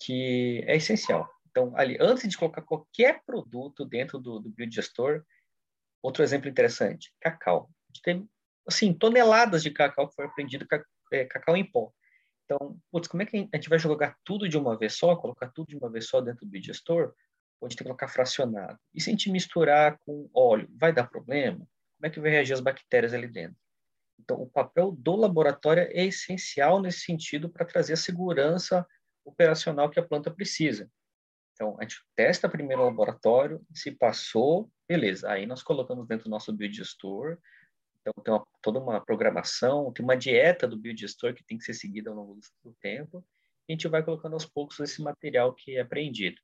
que 0.00 0.64
é 0.66 0.76
essencial. 0.76 1.28
Então, 1.50 1.72
ali, 1.76 1.96
antes 2.00 2.28
de 2.28 2.36
colocar 2.36 2.62
qualquer 2.62 3.22
produto 3.24 3.84
dentro 3.84 4.18
do, 4.18 4.40
do 4.40 4.50
biodigestor, 4.50 5.24
outro 6.02 6.22
exemplo 6.22 6.48
interessante, 6.48 7.12
cacau. 7.20 7.70
A 7.88 7.92
gente 7.92 8.02
tem, 8.02 8.28
assim, 8.66 8.92
toneladas 8.92 9.62
de 9.62 9.70
cacau 9.70 10.08
que 10.08 10.14
foi 10.14 10.24
aprendido, 10.24 10.66
é, 11.12 11.24
cacau 11.24 11.56
em 11.56 11.64
pó. 11.64 11.92
Então, 12.44 12.78
putz, 12.90 13.08
como 13.08 13.22
é 13.22 13.26
que 13.26 13.48
a 13.52 13.56
gente 13.56 13.68
vai 13.68 13.78
jogar 13.78 14.16
tudo 14.24 14.48
de 14.48 14.56
uma 14.56 14.76
vez 14.76 14.94
só, 14.94 15.16
colocar 15.16 15.48
tudo 15.48 15.68
de 15.68 15.76
uma 15.76 15.90
vez 15.90 16.08
só 16.08 16.20
dentro 16.20 16.44
do 16.44 16.50
biodigestor? 16.50 17.14
pode 17.64 17.76
ter 17.76 17.84
que 17.84 17.88
colocar 17.88 18.08
fracionado. 18.08 18.78
E 18.94 19.00
se 19.00 19.08
a 19.08 19.12
gente 19.12 19.30
misturar 19.30 19.98
com 20.04 20.28
óleo, 20.34 20.68
vai 20.76 20.92
dar 20.92 21.08
problema? 21.08 21.58
Como 21.58 22.06
é 22.06 22.10
que 22.10 22.20
vai 22.20 22.30
reagir 22.30 22.52
as 22.52 22.60
bactérias 22.60 23.14
ali 23.14 23.26
dentro? 23.26 23.56
Então, 24.18 24.40
o 24.40 24.48
papel 24.48 24.92
do 24.92 25.16
laboratório 25.16 25.82
é 25.82 26.04
essencial 26.04 26.80
nesse 26.80 27.00
sentido 27.00 27.48
para 27.48 27.66
trazer 27.66 27.94
a 27.94 27.96
segurança 27.96 28.86
operacional 29.24 29.90
que 29.90 29.98
a 29.98 30.06
planta 30.06 30.30
precisa. 30.30 30.90
Então, 31.52 31.76
a 31.78 31.82
gente 31.82 32.00
testa 32.16 32.48
primeiro 32.48 32.82
o 32.82 32.86
laboratório, 32.86 33.64
se 33.72 33.92
passou, 33.92 34.70
beleza. 34.88 35.30
Aí 35.30 35.46
nós 35.46 35.62
colocamos 35.62 36.06
dentro 36.06 36.24
do 36.24 36.30
nosso 36.30 36.52
biodigestor. 36.52 37.38
Então, 38.00 38.12
tem 38.22 38.34
uma, 38.34 38.46
toda 38.60 38.78
uma 38.78 39.00
programação, 39.00 39.92
tem 39.92 40.04
uma 40.04 40.16
dieta 40.16 40.66
do 40.66 40.76
biodigestor 40.76 41.34
que 41.34 41.44
tem 41.44 41.58
que 41.58 41.64
ser 41.64 41.74
seguida 41.74 42.10
ao 42.10 42.16
longo 42.16 42.38
do 42.62 42.72
tempo. 42.80 43.24
A 43.68 43.72
gente 43.72 43.88
vai 43.88 44.02
colocando 44.02 44.34
aos 44.34 44.44
poucos 44.44 44.80
esse 44.80 45.00
material 45.02 45.54
que 45.54 45.76
é 45.76 45.80
apreendido 45.80 46.40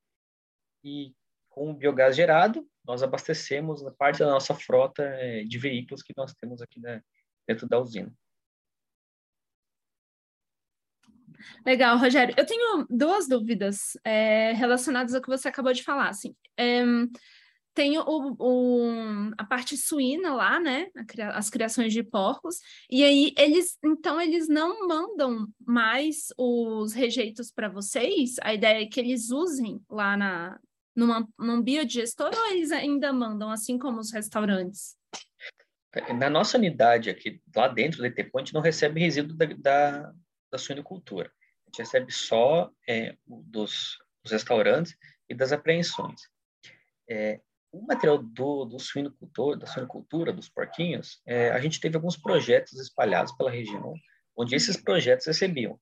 e 0.82 1.14
com 1.48 1.70
o 1.70 1.74
biogás 1.74 2.16
gerado, 2.16 2.66
nós 2.84 3.02
abastecemos 3.02 3.82
parte 3.98 4.20
da 4.20 4.26
nossa 4.26 4.54
frota 4.54 5.02
eh, 5.02 5.44
de 5.44 5.58
veículos 5.58 6.02
que 6.02 6.14
nós 6.16 6.32
temos 6.34 6.62
aqui 6.62 6.80
dentro 7.50 7.68
da 7.68 7.80
usina. 7.80 8.12
Legal, 11.66 11.98
Rogério. 11.98 12.34
Eu 12.36 12.46
tenho 12.46 12.86
duas 12.88 13.26
dúvidas 13.26 13.98
é, 14.04 14.52
relacionadas 14.52 15.14
ao 15.14 15.22
que 15.22 15.28
você 15.28 15.48
acabou 15.48 15.72
de 15.72 15.82
falar. 15.82 16.08
Assim, 16.08 16.34
é, 16.56 16.84
tem 17.74 17.98
o, 17.98 18.36
o, 18.38 19.32
a 19.36 19.44
parte 19.44 19.76
suína 19.76 20.34
lá, 20.34 20.60
né? 20.60 20.88
As 21.32 21.50
criações 21.50 21.92
de 21.92 22.02
porcos, 22.02 22.56
e 22.90 23.02
aí 23.02 23.32
eles, 23.36 23.78
então, 23.84 24.20
eles 24.20 24.48
não 24.48 24.86
mandam 24.86 25.46
mais 25.66 26.26
os 26.36 26.92
rejeitos 26.92 27.50
para 27.50 27.68
vocês. 27.68 28.36
A 28.42 28.54
ideia 28.54 28.82
é 28.82 28.86
que 28.86 29.00
eles 29.00 29.30
usem 29.30 29.80
lá 29.88 30.16
na, 30.16 30.60
numa, 30.94 31.26
num 31.38 31.62
biodigestor 31.62 32.30
ou 32.36 32.46
eles 32.52 32.70
ainda 32.70 33.12
mandam, 33.12 33.50
assim 33.50 33.78
como 33.78 33.98
os 33.98 34.12
restaurantes? 34.12 34.99
Na 36.16 36.30
nossa 36.30 36.56
unidade 36.56 37.10
aqui, 37.10 37.42
lá 37.54 37.66
dentro 37.66 37.98
do 37.98 38.06
ETPO, 38.06 38.38
a 38.38 38.40
gente 38.40 38.54
não 38.54 38.60
recebe 38.60 39.00
resíduo 39.00 39.36
da, 39.36 39.46
da, 39.46 40.12
da 40.52 40.58
suinocultura. 40.58 41.28
A 41.28 41.70
gente 41.70 41.78
recebe 41.78 42.12
só 42.12 42.70
é, 42.88 43.16
dos, 43.26 43.98
dos, 44.22 44.32
restaurantes 44.32 44.94
e 45.28 45.34
das 45.34 45.52
apreensões. 45.52 46.20
É, 47.08 47.40
o 47.72 47.82
material 47.82 48.18
do, 48.18 48.64
do 48.64 48.78
suinocultor, 48.78 49.56
da 49.56 49.66
suinocultura, 49.66 50.32
dos 50.32 50.48
porquinhos, 50.48 51.20
é, 51.26 51.50
a 51.50 51.60
gente 51.60 51.80
teve 51.80 51.96
alguns 51.96 52.16
projetos 52.16 52.78
espalhados 52.78 53.32
pela 53.36 53.50
região, 53.50 53.94
onde 54.36 54.54
esses 54.54 54.76
projetos 54.76 55.26
recebiam 55.26 55.78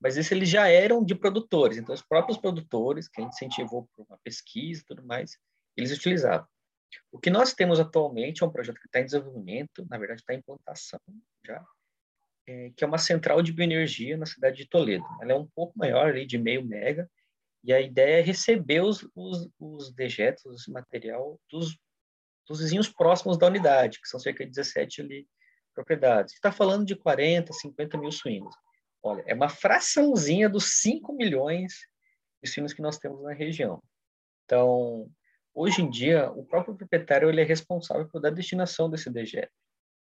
mas 0.00 0.16
isso 0.16 0.32
eles 0.32 0.48
já 0.48 0.66
eram 0.66 1.04
de 1.04 1.14
produtores, 1.14 1.76
então 1.76 1.94
os 1.94 2.02
próprios 2.02 2.38
produtores, 2.38 3.06
que 3.06 3.20
a 3.20 3.24
gente 3.24 3.34
incentivou 3.34 3.88
por 3.94 4.06
uma 4.08 4.18
pesquisa 4.24 4.80
e 4.80 4.84
tudo 4.84 5.04
mais, 5.04 5.36
eles 5.76 5.92
utilizavam. 5.92 6.48
O 7.12 7.18
que 7.18 7.30
nós 7.30 7.52
temos 7.52 7.80
atualmente 7.80 8.42
é 8.42 8.46
um 8.46 8.50
projeto 8.50 8.80
que 8.80 8.86
está 8.86 9.00
em 9.00 9.04
desenvolvimento, 9.04 9.86
na 9.88 9.98
verdade 9.98 10.20
está 10.20 10.34
em 10.34 10.38
implantação 10.38 11.00
já, 11.44 11.64
é, 12.46 12.70
que 12.76 12.84
é 12.84 12.86
uma 12.86 12.98
central 12.98 13.42
de 13.42 13.52
bioenergia 13.52 14.16
na 14.16 14.26
cidade 14.26 14.56
de 14.56 14.68
Toledo. 14.68 15.04
Ela 15.20 15.32
é 15.32 15.34
um 15.34 15.46
pouco 15.46 15.78
maior, 15.78 16.08
ali, 16.08 16.26
de 16.26 16.38
meio 16.38 16.64
mega, 16.64 17.08
e 17.62 17.72
a 17.72 17.80
ideia 17.80 18.20
é 18.20 18.22
receber 18.22 18.80
os, 18.80 19.06
os, 19.14 19.48
os 19.58 19.92
dejetos, 19.92 20.60
esse 20.60 20.70
material 20.70 21.38
dos, 21.50 21.78
dos 22.48 22.60
vizinhos 22.60 22.88
próximos 22.88 23.36
da 23.36 23.46
unidade, 23.46 24.00
que 24.00 24.08
são 24.08 24.18
cerca 24.18 24.44
de 24.44 24.50
17 24.50 25.02
ali, 25.02 25.28
propriedades. 25.74 26.34
Está 26.34 26.50
falando 26.50 26.86
de 26.86 26.96
40, 26.96 27.52
50 27.52 27.98
mil 27.98 28.10
suínos. 28.10 28.54
Olha, 29.02 29.22
é 29.26 29.34
uma 29.34 29.48
fraçãozinha 29.48 30.48
dos 30.48 30.80
5 30.80 31.12
milhões 31.12 31.74
de 32.42 32.50
suínos 32.50 32.72
que 32.72 32.82
nós 32.82 32.98
temos 32.98 33.22
na 33.22 33.32
região. 33.32 33.82
Então, 34.44 35.10
hoje 35.60 35.82
em 35.82 35.90
dia, 35.90 36.30
o 36.30 36.44
próprio 36.44 36.74
proprietário 36.74 37.28
ele 37.28 37.42
é 37.42 37.44
responsável 37.44 38.08
por 38.08 38.20
dar 38.20 38.30
destinação 38.30 38.88
desse 38.88 39.10
DGF. 39.10 39.50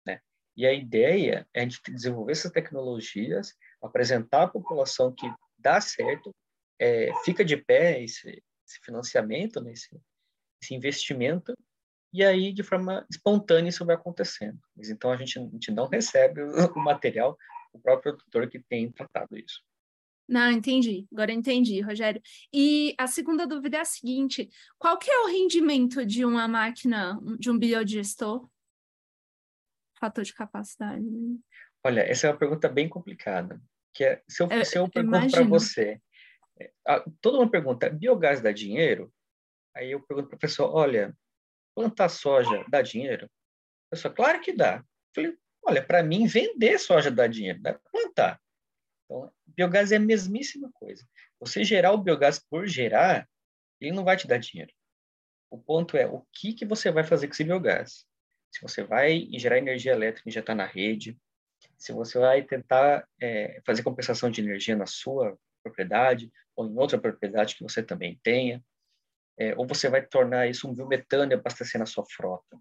Né? 0.04 0.20
E 0.56 0.66
a 0.66 0.72
ideia 0.72 1.46
é 1.54 1.60
a 1.60 1.62
gente 1.62 1.80
desenvolver 1.92 2.32
essas 2.32 2.50
tecnologias, 2.50 3.54
apresentar 3.80 4.42
à 4.42 4.48
população 4.48 5.14
que 5.14 5.32
dá 5.56 5.80
certo, 5.80 6.34
é, 6.80 7.12
fica 7.24 7.44
de 7.44 7.56
pé 7.56 8.02
esse, 8.02 8.42
esse 8.66 8.80
financiamento, 8.82 9.60
né, 9.60 9.72
esse, 9.72 9.96
investimento, 10.72 11.54
e 12.12 12.24
aí 12.24 12.52
de 12.52 12.62
forma 12.62 13.06
espontânea 13.10 13.68
isso 13.68 13.84
vai 13.84 13.94
acontecendo. 13.94 14.58
Mas 14.74 14.88
então 14.88 15.12
a 15.12 15.16
gente, 15.16 15.38
a 15.38 15.42
gente 15.42 15.70
não 15.70 15.86
recebe 15.86 16.42
o 16.42 16.78
material, 16.80 17.36
o 17.72 17.78
próprio 17.78 18.16
produtor 18.16 18.48
que 18.48 18.58
tem 18.58 18.90
tratado 18.90 19.36
isso. 19.36 19.62
Não, 20.28 20.50
entendi. 20.50 21.06
Agora 21.12 21.32
entendi, 21.32 21.80
Rogério. 21.80 22.20
E 22.52 22.94
a 22.98 23.06
segunda 23.06 23.46
dúvida 23.46 23.76
é 23.76 23.80
a 23.80 23.84
seguinte: 23.84 24.48
qual 24.78 24.98
que 24.98 25.10
é 25.10 25.20
o 25.20 25.26
rendimento 25.26 26.04
de 26.04 26.24
uma 26.24 26.48
máquina, 26.48 27.20
de 27.38 27.50
um 27.50 27.58
biodigestor? 27.58 28.48
Fator 30.00 30.24
de 30.24 30.34
capacidade. 30.34 31.04
Olha, 31.84 32.00
essa 32.00 32.26
é 32.26 32.30
uma 32.30 32.38
pergunta 32.38 32.68
bem 32.68 32.88
complicada. 32.88 33.60
Que 33.92 34.04
é, 34.04 34.22
se 34.26 34.42
eu, 34.42 34.48
eu 34.50 34.64
se 34.64 34.78
eu 34.78 34.88
pergunto 34.88 35.30
para 35.30 35.44
você, 35.44 36.00
é, 36.58 36.72
toda 37.20 37.38
uma 37.38 37.50
pergunta, 37.50 37.90
biogás 37.90 38.40
dá 38.40 38.50
dinheiro? 38.50 39.12
Aí 39.74 39.92
eu 39.92 40.00
pergunto 40.00 40.28
para 40.28 40.36
a 40.36 40.40
pessoa, 40.40 40.70
olha, 40.70 41.16
plantar 41.74 42.08
soja 42.08 42.64
dá 42.68 42.80
dinheiro? 42.80 43.26
A 43.26 43.96
pessoa, 43.96 44.14
claro 44.14 44.40
que 44.40 44.52
dá. 44.52 44.78
Eu 44.78 44.84
falei, 45.14 45.38
olha, 45.62 45.84
para 45.84 46.02
mim 46.02 46.26
vender 46.26 46.78
soja 46.78 47.10
dá 47.10 47.26
dinheiro, 47.26 47.60
dá 47.60 47.78
plantar. 47.92 48.40
Então, 49.04 49.30
biogás 49.46 49.92
é 49.92 49.96
a 49.96 50.00
mesmíssima 50.00 50.70
coisa. 50.72 51.06
Você 51.38 51.62
gerar 51.64 51.92
o 51.92 51.98
biogás 51.98 52.38
por 52.38 52.66
gerar, 52.66 53.28
ele 53.80 53.92
não 53.92 54.04
vai 54.04 54.16
te 54.16 54.26
dar 54.26 54.38
dinheiro. 54.38 54.72
O 55.50 55.58
ponto 55.58 55.96
é 55.96 56.06
o 56.06 56.26
que, 56.32 56.52
que 56.52 56.64
você 56.64 56.90
vai 56.90 57.04
fazer 57.04 57.26
com 57.26 57.34
esse 57.34 57.44
biogás. 57.44 58.06
Se 58.50 58.60
você 58.62 58.82
vai 58.82 59.28
gerar 59.32 59.58
energia 59.58 59.92
elétrica 59.92 60.28
e 60.28 60.32
já 60.32 60.40
está 60.40 60.54
na 60.54 60.66
rede, 60.66 61.18
se 61.76 61.92
você 61.92 62.18
vai 62.18 62.42
tentar 62.42 63.06
é, 63.20 63.60
fazer 63.66 63.82
compensação 63.82 64.30
de 64.30 64.40
energia 64.40 64.76
na 64.76 64.86
sua 64.86 65.38
propriedade 65.62 66.30
ou 66.56 66.66
em 66.66 66.76
outra 66.76 66.98
propriedade 66.98 67.56
que 67.56 67.62
você 67.62 67.82
também 67.82 68.18
tenha, 68.22 68.62
é, 69.38 69.54
ou 69.56 69.66
você 69.66 69.88
vai 69.88 70.04
tornar 70.04 70.48
isso 70.48 70.68
um 70.68 70.74
biometano 70.74 71.32
e 71.32 71.34
abastecer 71.34 71.78
na 71.78 71.86
sua 71.86 72.04
frota, 72.06 72.58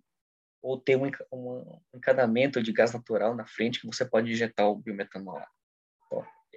ou 0.61 0.79
ter 0.79 0.97
um, 0.97 1.11
um, 1.31 1.79
encanamento 1.93 2.61
de 2.63 2.71
gás 2.71 2.93
natural 2.93 3.35
na 3.35 3.45
frente 3.45 3.79
que 3.79 3.85
você 3.85 4.03
pode 4.03 4.31
injetar 4.31 4.67
o 4.67 4.75
biometano 4.75 5.31
lá 5.31 5.47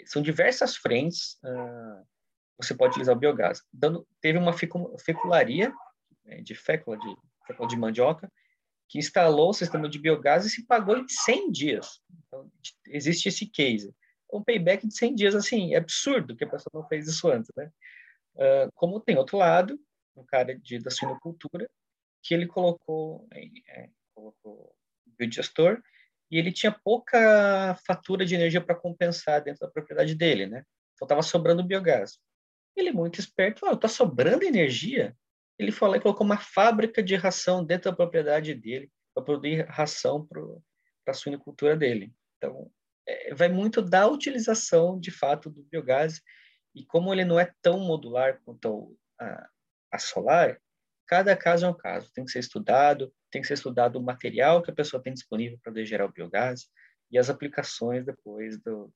são 0.05 0.21
diversas 0.23 0.77
frentes 0.77 1.39
uh, 1.45 2.07
você 2.59 2.75
pode 2.75 2.93
utilizar 2.93 3.15
o 3.15 3.19
biogás. 3.19 3.63
Dando, 3.73 4.07
teve 4.21 4.39
uma 4.39 4.53
fecularia 4.99 5.73
né, 6.25 6.41
de 6.41 6.55
fécula 6.55 6.97
de, 6.97 7.17
fécula 7.47 7.69
de 7.69 7.77
mandioca 7.77 8.33
que 8.89 8.99
instalou 8.99 9.51
o 9.51 9.55
sistema 9.55 9.89
de 9.89 9.99
biogás 9.99 10.45
e 10.47 10.51
se 10.51 10.65
pagou 10.65 10.97
em 10.97 11.09
100 11.09 11.51
dias. 11.51 12.01
Então, 12.27 12.51
existe 12.87 13.29
esse 13.29 13.47
case. 13.47 13.93
Um 14.33 14.43
payback 14.43 14.87
de 14.87 14.97
100 14.97 15.15
dias, 15.15 15.35
assim, 15.35 15.75
é 15.75 15.79
absurdo 15.79 16.37
que 16.37 16.45
a 16.45 16.49
pessoa 16.49 16.71
não 16.73 16.89
fez 16.89 17.09
isso 17.09 17.29
antes, 17.29 17.51
né? 17.57 17.71
Uh, 18.35 18.71
como 18.75 19.01
tem 19.01 19.17
outro 19.17 19.39
lado, 19.39 19.79
um 20.15 20.25
cara 20.25 20.57
de, 20.59 20.79
da 20.79 20.91
suinocultura, 20.91 21.69
que 22.23 22.35
ele 22.35 22.47
colocou, 22.47 23.27
é, 23.33 23.89
colocou 24.15 24.75
biodigestor 25.07 25.81
e 26.31 26.39
ele 26.39 26.53
tinha 26.53 26.73
pouca 26.73 27.77
fatura 27.87 28.25
de 28.25 28.35
energia 28.35 28.61
para 28.61 28.75
compensar 28.75 29.43
dentro 29.43 29.61
da 29.61 29.73
propriedade 29.73 30.15
dele, 30.15 30.47
né? 30.47 30.65
Então 30.95 31.07
estava 31.07 31.23
sobrando 31.23 31.63
biogás. 31.63 32.19
Ele, 32.75 32.93
muito 32.93 33.21
esperto, 33.21 33.61
falou: 33.61 33.77
está 33.77 33.89
sobrando 33.89 34.45
energia? 34.45 35.17
Ele 35.59 35.73
foi 35.73 35.89
lá 35.89 35.97
e 35.97 36.01
colocou 36.01 36.25
uma 36.25 36.39
fábrica 36.39 37.03
de 37.03 37.15
ração 37.15 37.65
dentro 37.65 37.91
da 37.91 37.97
propriedade 37.97 38.55
dele 38.55 38.91
para 39.15 39.25
produzir 39.25 39.67
ração 39.69 40.27
para 40.27 40.43
a 41.07 41.15
suinicultura 41.15 41.77
dele. 41.77 42.13
Então, 42.37 42.71
é, 43.07 43.35
vai 43.35 43.49
muito 43.49 43.81
da 43.81 44.07
utilização, 44.07 44.99
de 45.01 45.11
fato, 45.11 45.49
do 45.49 45.63
biogás. 45.63 46.21
E 46.75 46.85
como 46.85 47.13
ele 47.13 47.25
não 47.25 47.41
é 47.41 47.51
tão 47.63 47.81
modular 47.81 48.41
quanto 48.45 48.99
a, 49.19 49.49
a 49.93 49.99
solar, 49.99 50.61
cada 51.07 51.37
caso 51.37 51.67
é 51.67 51.69
um 51.69 51.77
caso. 51.77 52.11
Tem 52.13 52.25
que 52.25 52.31
ser 52.31 52.41
estudado, 52.41 53.13
tem 53.31 53.41
que 53.41 53.49
ser 53.49 53.55
estudado 53.55 53.97
o 53.97 54.03
material 54.03 54.63
que 54.63 54.71
a 54.71 54.75
pessoa 54.75 55.03
tem 55.03 55.13
disponível 55.13 55.59
para 55.63 55.85
gerar 55.85 56.07
o 56.07 56.13
biogás 56.13 56.69
e 57.11 57.19
as 57.19 57.31
aplicações 57.31 58.05
depois 58.05 58.59
do, 58.61 58.93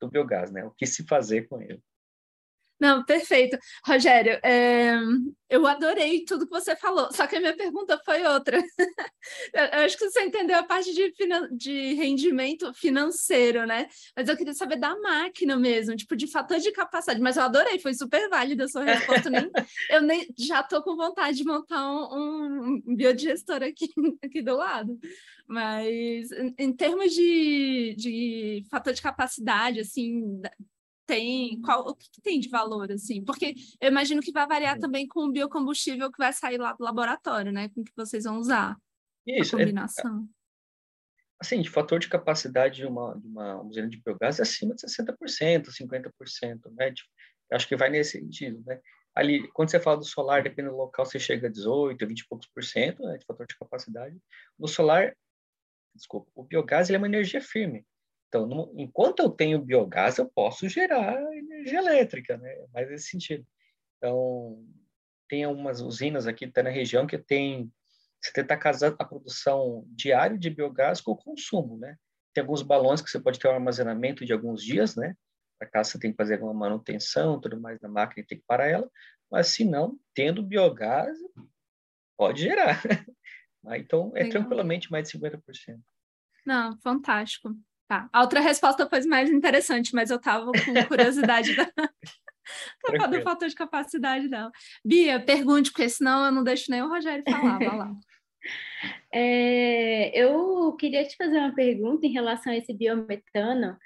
do 0.00 0.10
biogás, 0.10 0.50
né? 0.50 0.64
O 0.64 0.70
que 0.70 0.86
se 0.86 1.06
fazer 1.06 1.48
com 1.48 1.60
ele. 1.60 1.82
Não, 2.82 3.04
perfeito. 3.04 3.56
Rogério, 3.86 4.40
é, 4.42 4.92
eu 5.48 5.64
adorei 5.68 6.24
tudo 6.24 6.46
que 6.46 6.50
você 6.50 6.74
falou, 6.74 7.12
só 7.12 7.28
que 7.28 7.36
a 7.36 7.40
minha 7.40 7.56
pergunta 7.56 7.96
foi 8.04 8.24
outra. 8.24 8.60
eu 9.54 9.84
acho 9.84 9.96
que 9.96 10.10
você 10.10 10.24
entendeu 10.24 10.58
a 10.58 10.64
parte 10.64 10.92
de, 10.92 11.14
de 11.52 11.94
rendimento 11.94 12.74
financeiro, 12.74 13.64
né? 13.64 13.86
Mas 14.16 14.28
eu 14.28 14.36
queria 14.36 14.52
saber 14.52 14.80
da 14.80 14.98
máquina 14.98 15.56
mesmo, 15.56 15.94
tipo, 15.94 16.16
de 16.16 16.26
fator 16.26 16.58
de 16.58 16.72
capacidade. 16.72 17.20
Mas 17.20 17.36
eu 17.36 17.44
adorei, 17.44 17.78
foi 17.78 17.94
super 17.94 18.28
válida 18.28 18.64
a 18.64 18.68
sua 18.68 18.82
resposta. 18.82 19.30
nem, 19.30 19.48
eu 19.88 20.02
nem 20.02 20.26
já 20.36 20.58
estou 20.58 20.82
com 20.82 20.96
vontade 20.96 21.36
de 21.36 21.44
montar 21.44 21.88
um, 21.88 22.82
um 22.88 22.96
biodigestor 22.96 23.62
aqui, 23.62 23.92
aqui 24.24 24.42
do 24.42 24.56
lado. 24.56 24.98
Mas 25.46 26.32
em, 26.32 26.54
em 26.58 26.72
termos 26.72 27.12
de, 27.12 27.94
de 27.96 28.64
fator 28.68 28.92
de 28.92 29.00
capacidade, 29.00 29.78
assim, 29.78 30.42
tem, 31.12 31.60
qual, 31.60 31.86
o 31.86 31.94
que, 31.94 32.08
que, 32.10 32.22
tem 32.22 32.40
de 32.40 32.48
valor, 32.48 32.90
assim? 32.90 33.22
Porque 33.22 33.54
eu 33.78 33.88
imagino 33.88 34.22
que 34.22 34.32
vai 34.32 34.46
variar 34.46 34.78
também 34.78 35.06
com 35.06 35.20
o 35.20 35.32
biocombustível 35.32 36.10
que 36.10 36.16
vai 36.16 36.32
sair 36.32 36.56
lá 36.56 36.72
do 36.72 36.82
laboratório, 36.82 37.52
né? 37.52 37.68
Com 37.68 37.84
que 37.84 37.92
vocês 37.94 38.24
vão 38.24 38.38
usar. 38.38 38.78
Isso. 39.26 39.54
A 39.54 39.60
é, 39.60 39.62
combinação. 39.62 40.22
É, 40.22 40.28
assim, 41.38 41.60
de 41.60 41.68
fator 41.68 41.98
de 41.98 42.08
capacidade 42.08 42.76
de 42.76 42.86
uma, 42.86 43.14
de 43.18 43.26
uma 43.26 43.62
usina 43.62 43.88
de 43.88 44.00
biogás 44.02 44.38
é 44.38 44.42
acima 44.42 44.74
de 44.74 44.86
60%, 44.86 45.66
50%, 45.68 46.74
né? 46.74 46.90
De, 46.90 47.02
acho 47.52 47.68
que 47.68 47.76
vai 47.76 47.90
nesse 47.90 48.18
sentido, 48.18 48.62
né? 48.64 48.80
Ali, 49.14 49.46
quando 49.48 49.70
você 49.70 49.78
fala 49.78 49.98
do 49.98 50.06
solar, 50.06 50.42
dependendo 50.42 50.74
do 50.74 50.78
local, 50.78 51.04
você 51.04 51.18
chega 51.18 51.46
a 51.46 51.50
18, 51.50 52.06
20 52.06 52.20
e 52.20 52.26
poucos 52.26 52.48
por 52.48 52.64
cento 52.64 53.02
né, 53.02 53.18
de 53.18 53.26
fator 53.26 53.46
de 53.46 53.58
capacidade. 53.58 54.16
No 54.58 54.66
solar, 54.66 55.14
desculpa, 55.94 56.30
o 56.34 56.42
biogás 56.42 56.88
ele 56.88 56.96
é 56.96 56.98
uma 56.98 57.06
energia 57.06 57.42
firme. 57.42 57.84
Então, 58.32 58.46
no, 58.46 58.72
enquanto 58.78 59.20
eu 59.20 59.28
tenho 59.28 59.60
biogás, 59.60 60.16
eu 60.16 60.26
posso 60.26 60.66
gerar 60.66 61.20
energia 61.34 61.80
elétrica, 61.80 62.38
né? 62.38 62.64
Mais 62.72 62.88
nesse 62.88 63.10
sentido. 63.10 63.46
Então, 63.98 64.64
tem 65.28 65.44
algumas 65.44 65.82
usinas 65.82 66.26
aqui 66.26 66.50
tá 66.50 66.62
na 66.62 66.70
região 66.70 67.06
que 67.06 67.18
tem 67.18 67.70
você 68.22 68.32
tentar 68.32 68.56
casar 68.56 68.96
a 68.98 69.04
produção 69.04 69.84
diária 69.88 70.38
de 70.38 70.48
biogás 70.48 70.98
com 71.02 71.10
o 71.10 71.16
consumo, 71.16 71.76
né? 71.76 71.94
Tem 72.32 72.40
alguns 72.40 72.62
balões 72.62 73.02
que 73.02 73.10
você 73.10 73.20
pode 73.20 73.38
ter 73.38 73.48
um 73.48 73.52
armazenamento 73.52 74.24
de 74.24 74.32
alguns 74.32 74.64
dias, 74.64 74.96
né? 74.96 75.14
Para 75.58 75.68
cá 75.68 75.84
você 75.84 75.98
tem 75.98 76.10
que 76.10 76.16
fazer 76.16 76.34
alguma 76.34 76.54
manutenção, 76.54 77.38
tudo 77.38 77.60
mais 77.60 77.78
na 77.82 77.88
máquina 77.90 78.24
tem 78.26 78.38
que 78.38 78.44
parar 78.46 78.66
ela. 78.66 78.90
Mas 79.30 79.48
se 79.48 79.62
não, 79.62 79.98
tendo 80.14 80.42
biogás, 80.42 81.18
pode 82.16 82.40
gerar. 82.40 82.80
então, 83.76 84.10
é 84.14 84.22
Legal. 84.22 84.40
tranquilamente 84.40 84.90
mais 84.90 85.10
de 85.10 85.18
50%. 85.18 85.78
Não, 86.46 86.78
fantástico. 86.80 87.54
Tá. 87.92 88.08
A 88.10 88.22
outra 88.22 88.40
resposta 88.40 88.88
foi 88.88 89.04
mais 89.04 89.30
interessante, 89.30 89.94
mas 89.94 90.10
eu 90.10 90.16
estava 90.16 90.46
com 90.46 90.86
curiosidade 90.88 91.54
da... 91.54 91.70
do 93.10 93.20
fator 93.20 93.46
de 93.46 93.54
capacidade 93.54 94.30
dela. 94.30 94.50
Bia, 94.82 95.20
pergunte, 95.20 95.70
porque 95.70 95.90
senão 95.90 96.24
eu 96.24 96.32
não 96.32 96.42
deixo 96.42 96.70
nem 96.70 96.80
o 96.80 96.88
Rogério 96.88 97.22
falar. 97.28 97.58
Vai 97.58 97.76
lá. 97.76 97.92
É, 99.14 100.10
eu 100.18 100.72
queria 100.72 101.06
te 101.06 101.16
fazer 101.16 101.38
uma 101.38 101.54
pergunta 101.54 102.04
em 102.06 102.12
relação 102.12 102.52
a 102.52 102.56
esse 102.56 102.72
biometano 102.72 103.76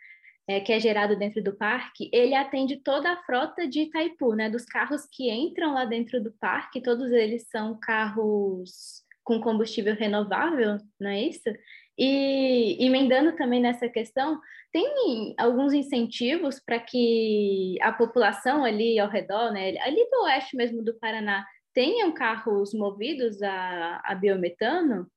é, 0.49 0.61
que 0.61 0.73
é 0.73 0.81
gerado 0.81 1.19
dentro 1.19 1.43
do 1.43 1.55
parque. 1.55 2.09
Ele 2.11 2.35
atende 2.35 2.77
toda 2.77 3.13
a 3.13 3.23
frota 3.25 3.69
de 3.69 3.83
Itaipu, 3.83 4.35
né? 4.35 4.49
Dos 4.49 4.65
carros 4.65 5.05
que 5.13 5.31
entram 5.31 5.75
lá 5.75 5.85
dentro 5.85 6.23
do 6.23 6.33
parque, 6.41 6.81
todos 6.81 7.13
eles 7.13 7.47
são 7.51 7.79
carros 7.79 9.05
com 9.23 9.41
combustível 9.41 9.95
renovável, 9.95 10.79
não 10.99 11.11
é 11.11 11.21
isso? 11.21 11.51
E 11.99 12.85
emendando 12.85 13.35
também 13.37 13.61
nessa 13.61 13.89
questão, 13.89 14.41
tem 14.71 15.35
alguns 15.39 15.73
incentivos 15.73 16.61
para 16.61 16.79
que 16.79 17.79
a 17.81 17.91
população 17.93 18.65
ali 18.65 18.99
ao 18.99 19.09
redor, 19.09 19.51
né, 19.51 19.79
ali 19.81 20.07
do 20.11 20.23
oeste 20.25 20.57
mesmo 20.57 20.83
do 20.83 20.99
Paraná, 20.99 21.47
tenham 21.73 22.13
carros 22.13 22.75
movidos 22.75 23.43
a, 23.43 24.03
a 24.05 24.15
biometano? 24.15 25.11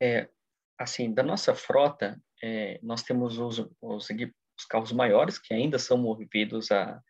É, 0.00 0.28
assim, 0.78 1.12
da 1.12 1.22
nossa 1.22 1.54
frota, 1.54 2.18
é, 2.42 2.80
nós 2.82 3.02
temos 3.02 3.38
os, 3.38 3.58
os, 3.58 4.08
os, 4.10 4.64
carros 4.68 4.92
maiores, 4.92 5.38
que 5.38 5.52
ainda 5.52 5.78
são 5.78 5.98
movidos 5.98 6.70
a, 6.70 7.02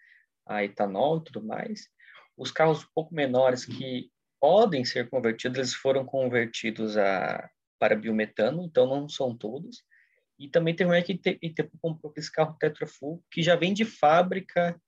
a 0.47 0.65
etanol 0.65 1.19
e 1.19 1.25
tudo 1.25 1.47
mais. 1.47 1.89
Os 2.37 2.51
carros 2.51 2.83
um 2.83 2.89
pouco 2.93 3.15
menores 3.15 3.65
que 3.65 4.11
podem 4.41 4.85
ser 4.85 5.09
convertidos, 5.09 5.59
eles 5.59 5.75
foram 5.75 6.05
convertidos 6.05 6.97
a, 6.97 7.49
para 7.81 7.97
biometano, 7.97 8.63
então 8.63 8.87
não 8.87 9.09
são 9.09 9.35
todos. 9.35 9.83
E 10.39 10.49
também 10.49 10.77
tem 10.77 10.87
um 10.87 11.03
que 11.03 11.21
Itaipu 11.43 11.77
comprou 11.81 12.13
esse 12.17 12.31
carro 12.31 12.57
Tetrafull, 12.59 13.23
que 13.31 13.43
já 13.43 13.57
vem 13.57 13.75
de 13.75 13.85
fábrica, 13.85 14.81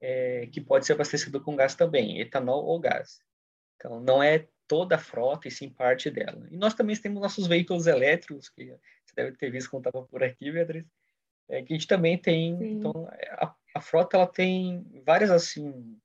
é, 0.00 0.46
que 0.46 0.60
pode 0.60 0.86
ser 0.86 0.94
abastecido 0.94 1.40
com 1.40 1.54
gás 1.54 1.74
também, 1.74 2.20
etanol 2.20 2.64
ou 2.64 2.80
gás. 2.80 3.20
Então, 3.76 4.00
não 4.00 4.22
é 4.22 4.48
toda 4.66 4.96
a 4.96 4.98
frota, 4.98 5.48
e 5.48 5.50
sim 5.50 5.68
parte 5.68 6.10
dela. 6.10 6.46
E 6.50 6.56
nós 6.56 6.74
também 6.74 6.96
temos 6.96 7.20
nossos 7.20 7.46
veículos 7.46 7.86
elétricos, 7.86 8.48
que 8.48 8.66
você 9.04 9.14
deve 9.14 9.36
ter 9.36 9.50
visto 9.50 9.70
quando 9.70 9.86
estava 9.86 10.06
por 10.06 10.22
aqui, 10.22 10.50
Beatriz, 10.50 10.86
é, 11.48 11.62
que 11.62 11.72
a 11.72 11.76
gente 11.76 11.86
também 11.86 12.16
tem. 12.16 12.56
Sim. 12.56 12.70
Então, 12.72 13.08
a, 13.38 13.54
a, 13.74 13.80
frota 13.80 14.16
ela 14.16 14.26
tem 14.26 14.86
várias, 15.04 15.30
assim. 15.30 15.98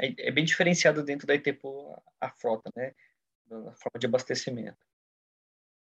É, 0.00 0.28
é 0.28 0.30
bem 0.30 0.44
diferenciada 0.44 1.02
dentro 1.02 1.26
da 1.26 1.34
Itaipu 1.34 1.92
a, 2.20 2.26
a 2.26 2.30
frota, 2.30 2.70
né? 2.74 2.92
A 3.50 3.74
forma 3.74 3.98
de 3.98 4.06
abastecimento. 4.06 4.78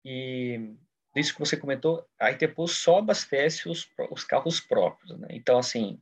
E 0.03 0.75
isso 1.15 1.33
que 1.33 1.39
você 1.39 1.57
comentou, 1.57 2.05
a 2.19 2.31
Itaipu 2.31 2.67
só 2.67 2.99
abastece 2.99 3.67
os, 3.67 3.89
os 4.11 4.23
carros 4.23 4.59
próprios, 4.59 5.17
né? 5.19 5.27
Então, 5.31 5.57
assim, 5.57 6.01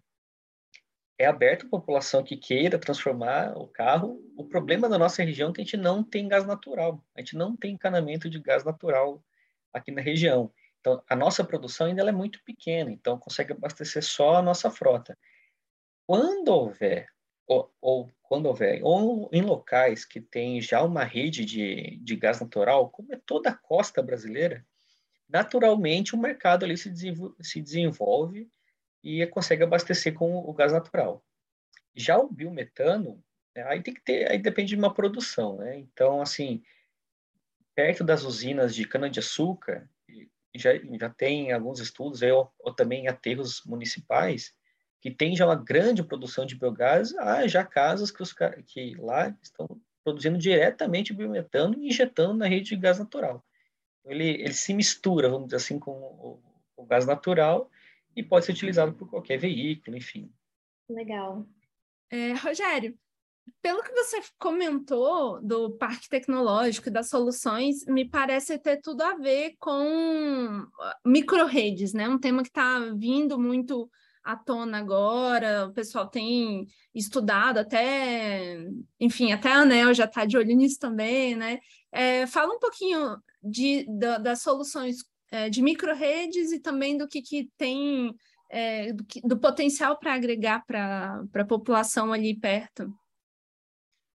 é 1.17 1.25
aberto 1.25 1.65
a 1.65 1.69
população 1.69 2.23
que 2.23 2.37
queira 2.37 2.77
transformar 2.77 3.57
o 3.57 3.67
carro. 3.67 4.21
O 4.37 4.45
problema 4.45 4.87
da 4.87 4.99
nossa 4.99 5.23
região 5.23 5.49
é 5.49 5.53
que 5.53 5.61
a 5.61 5.63
gente 5.63 5.77
não 5.77 6.03
tem 6.03 6.27
gás 6.27 6.45
natural. 6.45 7.03
A 7.15 7.21
gente 7.21 7.35
não 7.35 7.55
tem 7.55 7.73
encanamento 7.73 8.29
de 8.29 8.39
gás 8.39 8.63
natural 8.63 9.23
aqui 9.73 9.91
na 9.91 10.01
região. 10.01 10.51
Então, 10.79 11.03
a 11.09 11.15
nossa 11.15 11.43
produção 11.43 11.87
ainda 11.87 12.07
é 12.07 12.11
muito 12.11 12.41
pequena, 12.43 12.91
então 12.91 13.17
consegue 13.17 13.51
abastecer 13.51 14.03
só 14.03 14.35
a 14.35 14.41
nossa 14.41 14.69
frota. 14.69 15.17
Quando 16.05 16.49
houver, 16.49 17.09
ou, 17.47 17.73
ou 17.81 18.11
quando 18.21 18.45
houver, 18.45 18.79
ou 18.83 19.29
em 19.33 19.41
locais 19.41 20.05
que 20.05 20.21
tem 20.21 20.61
já 20.61 20.83
uma 20.83 21.03
rede 21.03 21.43
de, 21.43 21.97
de 21.97 22.15
gás 22.15 22.39
natural, 22.39 22.89
como 22.89 23.13
é 23.13 23.16
toda 23.27 23.49
a 23.49 23.55
costa 23.55 24.01
brasileira, 24.01 24.65
naturalmente 25.29 26.15
o 26.15 26.17
mercado 26.17 26.63
ali 26.63 26.77
se 26.77 26.89
desenvolve, 26.89 27.35
se 27.43 27.61
desenvolve 27.61 28.49
e 29.03 29.25
consegue 29.27 29.63
abastecer 29.63 30.13
com 30.13 30.37
o 30.37 30.53
gás 30.53 30.71
natural. 30.71 31.23
Já 31.93 32.17
o 32.17 32.31
biometano, 32.31 33.23
né, 33.55 33.63
aí 33.67 33.83
tem 33.83 33.93
que 33.93 34.01
ter, 34.01 34.31
aí 34.31 34.39
depende 34.39 34.69
de 34.69 34.75
uma 34.75 34.93
produção, 34.93 35.57
né? 35.57 35.77
Então, 35.77 36.21
assim, 36.21 36.63
perto 37.75 38.03
das 38.03 38.23
usinas 38.23 38.73
de 38.73 38.87
cana-de-açúcar, 38.87 39.89
já, 40.55 40.71
já 40.99 41.09
tem 41.09 41.51
alguns 41.51 41.79
estudos, 41.79 42.21
ou, 42.21 42.51
ou 42.59 42.73
também 42.73 43.07
aterros 43.07 43.63
municipais, 43.65 44.53
que 44.99 45.11
tem 45.11 45.35
já 45.35 45.45
uma 45.45 45.55
grande 45.55 46.03
produção 46.03 46.45
de 46.45 46.55
biogás, 46.55 47.15
há 47.17 47.47
já 47.47 47.63
casas 47.63 48.09
que, 48.09 48.23
os, 48.23 48.33
que 48.65 48.95
lá 48.95 49.35
estão 49.41 49.79
produzindo 50.07 50.37
diretamente 50.37 51.13
biometano 51.13 51.75
e 51.77 51.87
injetando 51.87 52.33
na 52.35 52.47
rede 52.47 52.69
de 52.69 52.75
gás 52.77 52.99
natural 52.99 53.43
ele, 54.07 54.29
ele 54.41 54.53
se 54.53 54.73
mistura, 54.73 55.29
vamos 55.29 55.47
dizer 55.47 55.57
assim, 55.57 55.77
com 55.77 55.91
o, 55.91 56.41
o 56.75 56.85
gás 56.85 57.05
natural 57.05 57.69
e 58.15 58.23
pode 58.23 58.45
ser 58.45 58.53
utilizado 58.53 58.93
por 58.93 59.09
qualquer 59.09 59.37
veículo, 59.37 59.97
enfim. 59.97 60.31
Legal. 60.89 61.45
É, 62.09 62.33
Rogério, 62.33 62.97
pelo 63.61 63.83
que 63.83 63.91
você 63.91 64.21
comentou 64.39 65.41
do 65.41 65.71
parque 65.77 66.09
tecnológico 66.09 66.87
e 66.87 66.91
das 66.91 67.09
soluções, 67.09 67.85
me 67.85 68.09
parece 68.09 68.57
ter 68.57 68.81
tudo 68.81 69.01
a 69.01 69.15
ver 69.15 69.55
com 69.59 70.65
microredes, 71.05 71.93
né? 71.93 72.07
Um 72.07 72.19
tema 72.19 72.41
que 72.41 72.49
está 72.49 72.79
vindo 72.95 73.37
muito 73.37 73.89
à 74.27 74.35
tona 74.35 74.77
agora, 74.77 75.67
o 75.67 75.73
pessoal 75.73 76.05
tem 76.05 76.67
estudado 76.93 77.59
até, 77.59 78.57
enfim, 78.99 79.31
até 79.31 79.49
a 79.49 79.59
ANEL 79.59 79.93
já 79.93 80.03
está 80.03 80.25
de 80.25 80.37
olho 80.37 80.53
nisso 80.53 80.77
também, 80.77 81.33
né? 81.33 81.59
É, 81.93 82.27
fala 82.27 82.53
um 82.53 82.59
pouquinho 82.59 83.17
de, 83.41 83.85
da, 83.87 84.17
das 84.17 84.41
soluções 84.41 84.97
é, 85.31 85.49
de 85.49 85.61
microredes 85.61 86.51
e 86.51 86.59
também 86.59 86.97
do 86.97 87.07
que, 87.07 87.21
que 87.21 87.49
tem 87.57 88.13
é, 88.49 88.91
do, 88.91 89.05
que, 89.05 89.21
do, 89.21 89.39
potencial 89.39 89.97
para 89.97 90.13
agregar 90.13 90.65
para 90.65 91.23
a 91.33 91.45
população 91.45 92.11
ali 92.11 92.37
perto. 92.37 92.93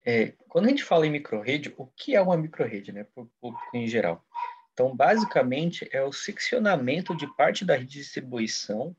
É, 0.04 0.34
quando 0.48 0.66
a 0.66 0.68
gente 0.70 0.82
fala 0.82 1.06
em 1.06 1.10
microrede, 1.10 1.72
o 1.76 1.86
que 1.86 2.16
é 2.16 2.20
uma 2.20 2.36
microrede, 2.36 2.90
né, 2.90 3.04
para 3.04 3.22
o 3.22 3.30
público 3.40 3.76
em 3.76 3.86
geral? 3.86 4.24
Então, 4.72 4.96
basicamente, 4.96 5.88
é 5.92 6.02
o 6.02 6.12
seccionamento 6.12 7.16
de 7.16 7.32
parte 7.36 7.64
da 7.64 7.76
rede 7.76 7.92
de 7.92 7.98
distribuição 8.00 8.96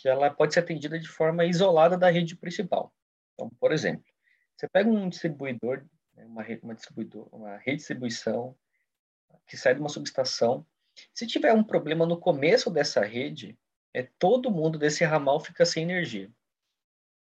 que 0.00 0.08
ela 0.08 0.30
pode 0.30 0.54
ser 0.54 0.60
atendida 0.60 0.98
de 0.98 1.08
forma 1.08 1.44
isolada 1.44 1.96
da 1.96 2.10
rede 2.10 2.36
principal. 2.36 2.92
Então, 3.34 3.50
por 3.60 3.72
exemplo, 3.72 4.04
você 4.56 4.68
pega 4.68 4.88
um 4.88 5.08
distribuidor, 5.08 5.84
né, 6.14 6.24
uma, 6.24 6.42
rede, 6.42 6.62
uma, 6.62 6.74
distribuidor, 6.74 7.28
uma 7.32 7.56
redistribuição 7.56 8.56
que 9.46 9.56
sai 9.56 9.74
de 9.74 9.80
uma 9.80 9.88
subestação. 9.88 10.66
Se 11.12 11.26
tiver 11.26 11.52
um 11.52 11.64
problema 11.64 12.06
no 12.06 12.18
começo 12.18 12.70
dessa 12.70 13.04
rede, 13.04 13.58
é 13.94 14.02
todo 14.18 14.50
mundo 14.50 14.78
desse 14.78 15.04
ramal 15.04 15.40
fica 15.40 15.64
sem 15.64 15.82
energia. 15.82 16.30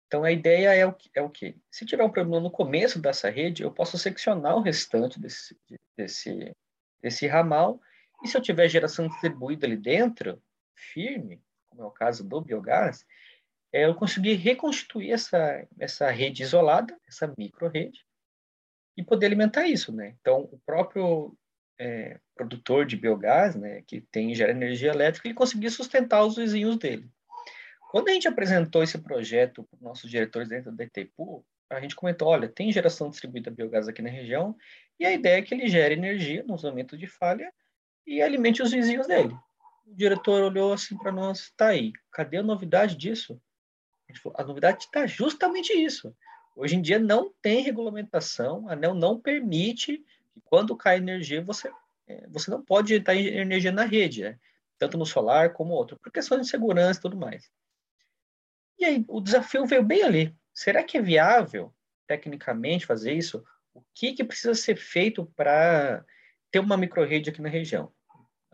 Então 0.06 0.22
a 0.22 0.30
ideia 0.30 0.74
é 0.74 0.86
o, 0.86 0.94
é 1.14 1.22
o 1.22 1.30
quê? 1.30 1.56
Se 1.70 1.84
tiver 1.84 2.04
um 2.04 2.10
problema 2.10 2.40
no 2.40 2.50
começo 2.50 3.00
dessa 3.00 3.30
rede, 3.30 3.62
eu 3.62 3.72
posso 3.72 3.98
seccionar 3.98 4.56
o 4.56 4.62
restante 4.62 5.20
desse, 5.20 5.58
desse, 5.96 6.56
desse 7.00 7.26
ramal, 7.26 7.80
e 8.22 8.28
se 8.28 8.36
eu 8.36 8.42
tiver 8.42 8.68
geração 8.68 9.08
distribuída 9.08 9.66
ali 9.66 9.76
dentro, 9.76 10.40
firme, 10.74 11.42
como 11.74 11.82
é 11.82 11.86
o 11.86 11.90
caso 11.90 12.24
do 12.24 12.40
biogás, 12.40 13.04
é 13.72 13.86
eu 13.86 13.94
conseguir 13.94 14.34
reconstituir 14.34 15.10
essa, 15.10 15.66
essa 15.78 16.08
rede 16.10 16.42
isolada, 16.42 16.96
essa 17.08 17.32
micro-rede, 17.36 18.04
e 18.96 19.02
poder 19.02 19.26
alimentar 19.26 19.66
isso, 19.66 19.92
né? 19.92 20.14
Então, 20.20 20.42
o 20.42 20.60
próprio 20.64 21.36
é, 21.78 22.20
produtor 22.36 22.86
de 22.86 22.96
biogás, 22.96 23.56
né, 23.56 23.82
que 23.84 24.00
tem 24.00 24.32
gera 24.32 24.52
energia 24.52 24.92
elétrica, 24.92 25.26
ele 25.26 25.34
conseguia 25.34 25.70
sustentar 25.70 26.24
os 26.24 26.36
vizinhos 26.36 26.76
dele. 26.76 27.10
Quando 27.90 28.08
a 28.08 28.12
gente 28.12 28.28
apresentou 28.28 28.84
esse 28.84 28.98
projeto 28.98 29.64
para 29.64 29.76
os 29.76 29.82
nossos 29.82 30.08
diretores 30.08 30.48
dentro 30.48 30.70
da 30.70 30.84
Itaipu, 30.84 31.44
a 31.68 31.80
gente 31.80 31.96
comentou, 31.96 32.28
olha, 32.28 32.48
tem 32.48 32.70
geração 32.70 33.10
distribuída 33.10 33.50
de 33.50 33.56
biogás 33.56 33.88
aqui 33.88 34.00
na 34.00 34.10
região, 34.10 34.56
e 35.00 35.04
a 35.04 35.12
ideia 35.12 35.38
é 35.38 35.42
que 35.42 35.52
ele 35.52 35.66
gere 35.66 35.94
energia 35.94 36.44
no 36.46 36.56
momento 36.56 36.96
de 36.96 37.08
falha 37.08 37.52
e 38.06 38.22
alimente 38.22 38.62
os 38.62 38.70
vizinhos 38.70 39.08
dele. 39.08 39.34
O 39.86 39.94
diretor 39.94 40.42
olhou 40.42 40.72
assim 40.72 40.96
para 40.96 41.12
nós, 41.12 41.52
tá 41.56 41.68
aí, 41.68 41.92
cadê 42.10 42.38
a 42.38 42.42
novidade 42.42 42.96
disso? 42.96 43.40
A, 44.10 44.18
falou, 44.18 44.36
a 44.38 44.44
novidade 44.44 44.84
está 44.84 45.06
justamente 45.06 45.72
isso. 45.72 46.14
Hoje 46.56 46.76
em 46.76 46.82
dia 46.82 46.98
não 46.98 47.32
tem 47.42 47.62
regulamentação, 47.62 48.68
a 48.68 48.72
ANEL 48.72 48.94
não 48.94 49.20
permite 49.20 49.98
que 50.32 50.40
quando 50.44 50.76
cai 50.76 50.96
energia, 50.96 51.42
você, 51.42 51.70
é, 52.06 52.26
você 52.28 52.50
não 52.50 52.62
pode 52.62 52.94
injetar 52.94 53.16
energia 53.16 53.72
na 53.72 53.84
rede, 53.84 54.22
né? 54.22 54.38
tanto 54.78 54.98
no 54.98 55.06
solar 55.06 55.52
como 55.52 55.74
outro, 55.74 55.98
por 55.98 56.12
questões 56.12 56.42
de 56.42 56.48
segurança 56.48 56.98
e 56.98 57.02
tudo 57.02 57.16
mais. 57.16 57.50
E 58.78 58.84
aí, 58.84 59.04
o 59.08 59.20
desafio 59.20 59.66
veio 59.66 59.82
bem 59.82 60.02
ali. 60.02 60.36
Será 60.52 60.82
que 60.82 60.98
é 60.98 61.02
viável, 61.02 61.72
tecnicamente, 62.06 62.86
fazer 62.86 63.12
isso? 63.12 63.44
O 63.72 63.82
que, 63.94 64.12
que 64.12 64.24
precisa 64.24 64.54
ser 64.54 64.76
feito 64.76 65.26
para 65.36 66.04
ter 66.50 66.58
uma 66.58 66.76
microrede 66.76 67.30
aqui 67.30 67.40
na 67.40 67.48
região? 67.48 67.92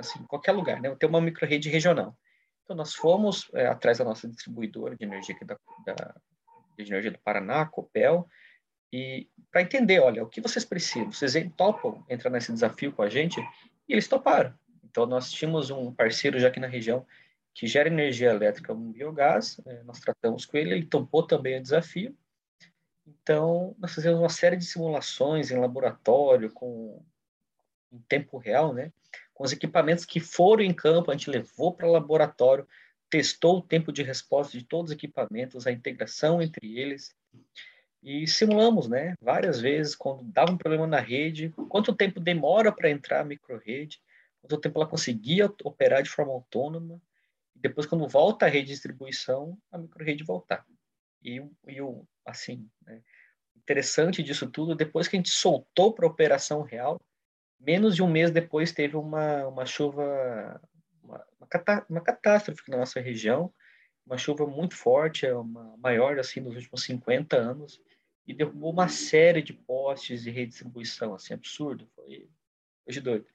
Assim, 0.01 0.23
qualquer 0.25 0.53
lugar, 0.53 0.81
né? 0.81 0.95
Ter 0.97 1.07
uma 1.07 1.21
microrede 1.21 1.69
regional. 1.69 2.17
Então, 2.65 2.77
nós 2.77 2.95
fomos 2.95 3.51
é, 3.55 3.67
atrás 3.67 3.99
da 3.99 4.05
nossa 4.05 4.29
distribuidora 4.29 4.97
de 4.97 5.05
energia 5.05 5.35
aqui 5.35 5.45
da, 5.45 5.59
da 5.87 6.15
de 6.77 6.91
energia 6.91 7.11
do 7.11 7.19
Paraná, 7.19 7.67
Copel, 7.67 8.27
e 8.93 9.29
para 9.51 9.63
entender, 9.63 10.01
olha, 10.01 10.23
o 10.23 10.29
que 10.29 10.41
vocês 10.41 10.65
precisam? 10.65 11.13
Vocês 11.13 11.35
topam 11.57 12.05
entrar 12.09 12.31
nesse 12.31 12.53
desafio 12.53 12.93
com 12.93 13.03
a 13.03 13.09
gente? 13.09 13.41
E 13.89 13.93
eles 13.93 14.09
toparam. 14.09 14.55
Então, 14.85 15.07
nós 15.07 15.31
tínhamos 15.31 15.71
um 15.71 15.93
parceiro 15.93 16.39
já 16.41 16.49
aqui 16.49 16.59
na 16.59 16.67
região 16.67 17.07
que 17.55 17.67
gera 17.67 17.89
energia 17.89 18.31
elétrica 18.31 18.75
com 18.75 18.93
biogás, 18.93 19.61
é, 19.67 19.83
nós 19.83 20.01
tratamos 20.01 20.47
com 20.47 20.57
ele, 20.57 20.73
ele 20.73 20.87
topou 20.87 21.27
também 21.27 21.59
o 21.59 21.63
desafio. 21.63 22.17
Então, 23.07 23.75
nós 23.79 23.95
fizemos 23.95 24.19
uma 24.19 24.29
série 24.29 24.57
de 24.57 24.65
simulações 24.65 25.51
em 25.51 25.59
laboratório, 25.59 26.53
com 26.53 27.05
em 27.93 27.99
tempo 28.09 28.39
real, 28.39 28.73
né? 28.73 28.93
Com 29.41 29.45
os 29.47 29.53
equipamentos 29.53 30.05
que 30.05 30.21
foram 30.21 30.63
em 30.63 30.75
campo, 30.75 31.11
a 31.11 31.15
gente 31.15 31.31
levou 31.31 31.73
para 31.73 31.89
o 31.89 31.93
laboratório, 31.93 32.69
testou 33.09 33.57
o 33.57 33.63
tempo 33.63 33.91
de 33.91 34.03
resposta 34.03 34.53
de 34.59 34.63
todos 34.63 34.91
os 34.91 34.95
equipamentos, 34.95 35.67
a 35.67 35.73
integração 35.73 36.43
entre 36.43 36.79
eles, 36.79 37.17
e 38.03 38.27
simulamos, 38.27 38.87
né, 38.87 39.15
várias 39.19 39.59
vezes, 39.59 39.97
quando 39.97 40.23
dava 40.25 40.53
um 40.53 40.59
problema 40.59 40.87
na 40.87 41.01
rede, 41.01 41.55
quanto 41.71 41.97
tempo 41.97 42.21
demora 42.21 42.71
para 42.71 42.91
entrar 42.91 43.23
a 43.23 43.25
microrede, 43.25 43.99
quanto 44.43 44.61
tempo 44.61 44.79
ela 44.79 44.87
conseguia 44.87 45.51
operar 45.65 46.03
de 46.03 46.11
forma 46.11 46.33
autônoma, 46.33 47.01
e 47.57 47.61
depois, 47.61 47.87
quando 47.87 48.07
volta 48.07 48.45
a 48.45 48.49
rede 48.51 48.67
de 48.67 48.73
distribuição, 48.75 49.57
a 49.73 49.79
microrede 49.79 50.23
voltar. 50.23 50.67
E, 51.23 51.43
e 51.67 51.81
o, 51.81 52.07
assim, 52.27 52.69
né, 52.85 53.01
interessante 53.57 54.23
disso 54.23 54.51
tudo, 54.51 54.75
depois 54.75 55.09
que 55.09 55.17
a 55.17 55.19
gente 55.19 55.31
soltou 55.31 55.95
para 55.95 56.07
operação 56.07 56.61
real, 56.61 57.01
menos 57.61 57.95
de 57.95 58.03
um 58.03 58.09
mês 58.09 58.31
depois 58.31 58.73
teve 58.73 58.97
uma, 58.97 59.47
uma 59.47 59.67
chuva, 59.67 60.61
uma, 61.03 61.25
uma, 61.39 61.47
catá 61.47 61.87
uma 61.89 62.01
catástrofe 62.01 62.71
na 62.71 62.79
nossa 62.79 63.01
região, 63.01 63.53
uma 64.07 64.17
chuva 64.17 64.47
muito 64.47 64.75
forte, 64.75 65.27
é 65.27 65.35
uma 65.35 65.77
maior 65.77 66.19
assim 66.19 66.43
dos 66.43 66.57
últimos 66.57 66.83
50 66.83 67.37
anos, 67.37 67.81
e 68.27 68.35
derrubou 68.35 68.73
uma 68.73 68.89
série 68.89 69.43
de 69.43 69.53
postes 69.53 70.23
de 70.23 70.31
redistribuição, 70.31 71.15
assim, 71.15 71.35
absurdo, 71.35 71.87
foi, 71.95 72.29
foi 72.85 72.95
de 72.95 73.01
doido. 73.01 73.27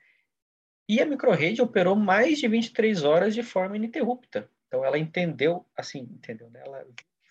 E 0.88 1.02
a 1.02 1.06
microrede 1.06 1.62
operou 1.62 1.96
mais 1.96 2.40
de 2.40 2.48
23 2.48 3.04
horas 3.04 3.34
de 3.34 3.44
forma 3.44 3.76
ininterrupta. 3.76 4.50
Então 4.68 4.86
ela 4.86 5.00
entendeu, 5.00 5.66
assim, 5.76 6.00
entendeu, 6.00 6.50
né? 6.50 6.62
Ela 6.66 6.86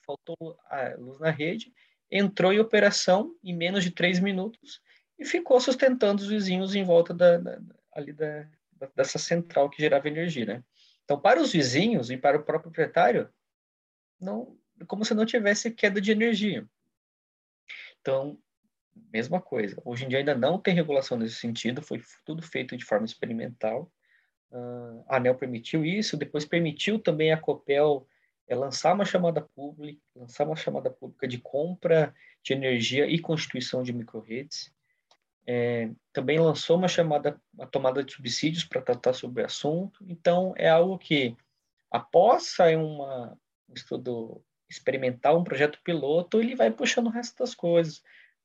faltou 0.04 0.58
a 0.68 0.94
luz 0.98 1.18
na 1.18 1.30
rede, 1.30 1.72
entrou 2.10 2.52
em 2.52 2.58
operação 2.58 3.34
em 3.42 3.54
menos 3.54 3.84
de 3.84 3.90
três 3.90 4.18
minutos 4.18 4.82
e 5.18 5.24
ficou 5.24 5.60
sustentando 5.60 6.22
os 6.22 6.28
vizinhos 6.28 6.74
em 6.74 6.84
volta 6.84 7.14
da, 7.14 7.38
da 7.38 7.60
ali 7.92 8.12
da, 8.12 8.46
dessa 8.94 9.18
central 9.18 9.70
que 9.70 9.80
gerava 9.80 10.08
energia, 10.08 10.44
né? 10.44 10.64
Então, 11.04 11.20
para 11.20 11.40
os 11.40 11.52
vizinhos 11.52 12.10
e 12.10 12.16
para 12.16 12.38
o 12.38 12.42
próprio 12.42 12.70
proprietário, 12.70 13.28
não, 14.20 14.58
como 14.86 15.04
se 15.04 15.14
não 15.14 15.24
tivesse 15.24 15.70
queda 15.70 16.00
de 16.00 16.10
energia. 16.10 16.66
Então, 18.00 18.38
mesma 19.12 19.40
coisa. 19.40 19.80
Hoje 19.84 20.04
em 20.04 20.08
dia 20.08 20.18
ainda 20.18 20.34
não 20.34 20.58
tem 20.58 20.74
regulação 20.74 21.16
nesse 21.16 21.36
sentido, 21.36 21.82
foi 21.82 22.02
tudo 22.24 22.42
feito 22.42 22.76
de 22.76 22.84
forma 22.84 23.06
experimental. 23.06 23.90
Uh, 24.50 25.04
a 25.08 25.16
ANEL 25.16 25.34
permitiu 25.34 25.84
isso, 25.84 26.16
depois 26.16 26.44
permitiu 26.44 26.98
também 26.98 27.32
a 27.32 27.40
COPEL 27.40 28.06
é, 28.46 28.54
lançar 28.54 28.94
uma 28.94 29.04
chamada 29.04 29.40
pública, 29.40 30.00
lançar 30.14 30.46
uma 30.46 30.56
chamada 30.56 30.90
pública 30.90 31.26
de 31.26 31.38
compra 31.38 32.14
de 32.42 32.52
energia 32.52 33.06
e 33.06 33.18
constituição 33.18 33.82
de 33.82 33.92
microredes. 33.92 34.73
É, 35.46 35.90
também 36.12 36.38
lançou 36.38 36.76
uma 36.76 36.88
chamada, 36.88 37.40
a 37.58 37.66
tomada 37.66 38.02
de 38.02 38.12
subsídios 38.12 38.64
para 38.64 38.80
tratar 38.80 39.12
sobre 39.12 39.42
o 39.42 39.46
assunto. 39.46 40.04
Então, 40.08 40.54
é 40.56 40.68
algo 40.68 40.98
que, 40.98 41.36
após 41.90 42.54
sair 42.54 42.76
uma, 42.76 43.36
um 43.68 43.74
estudo 43.74 44.42
experimental, 44.68 45.38
um 45.38 45.44
projeto 45.44 45.80
piloto, 45.84 46.40
ele 46.40 46.54
vai 46.54 46.70
puxando 46.70 47.06
o 47.06 47.10
resto 47.10 47.38
das 47.38 47.54
coisas, 47.54 48.02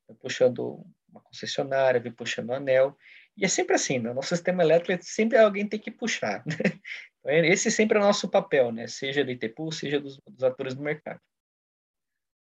vai 0.07 0.17
puxando 0.17 0.85
uma 1.09 1.21
concessionária, 1.21 2.01
vai 2.01 2.11
puxando 2.11 2.49
o 2.49 2.53
anel. 2.53 2.97
E 3.37 3.45
é 3.45 3.47
sempre 3.47 3.75
assim, 3.75 3.99
né? 3.99 4.13
nosso 4.13 4.35
sistema 4.35 4.61
elétrico, 4.61 5.01
sempre 5.03 5.37
alguém 5.37 5.67
tem 5.67 5.79
que 5.79 5.91
puxar. 5.91 6.43
Né? 7.21 7.49
Esse 7.49 7.69
sempre 7.69 7.97
é 7.97 8.01
o 8.01 8.03
nosso 8.05 8.29
papel, 8.29 8.71
né? 8.71 8.87
seja 8.87 9.25
do 9.25 9.31
ITPU, 9.31 9.73
seja 9.73 9.99
dos, 9.99 10.21
dos 10.25 10.41
atores 10.41 10.73
do 10.73 10.81
mercado. 10.81 11.19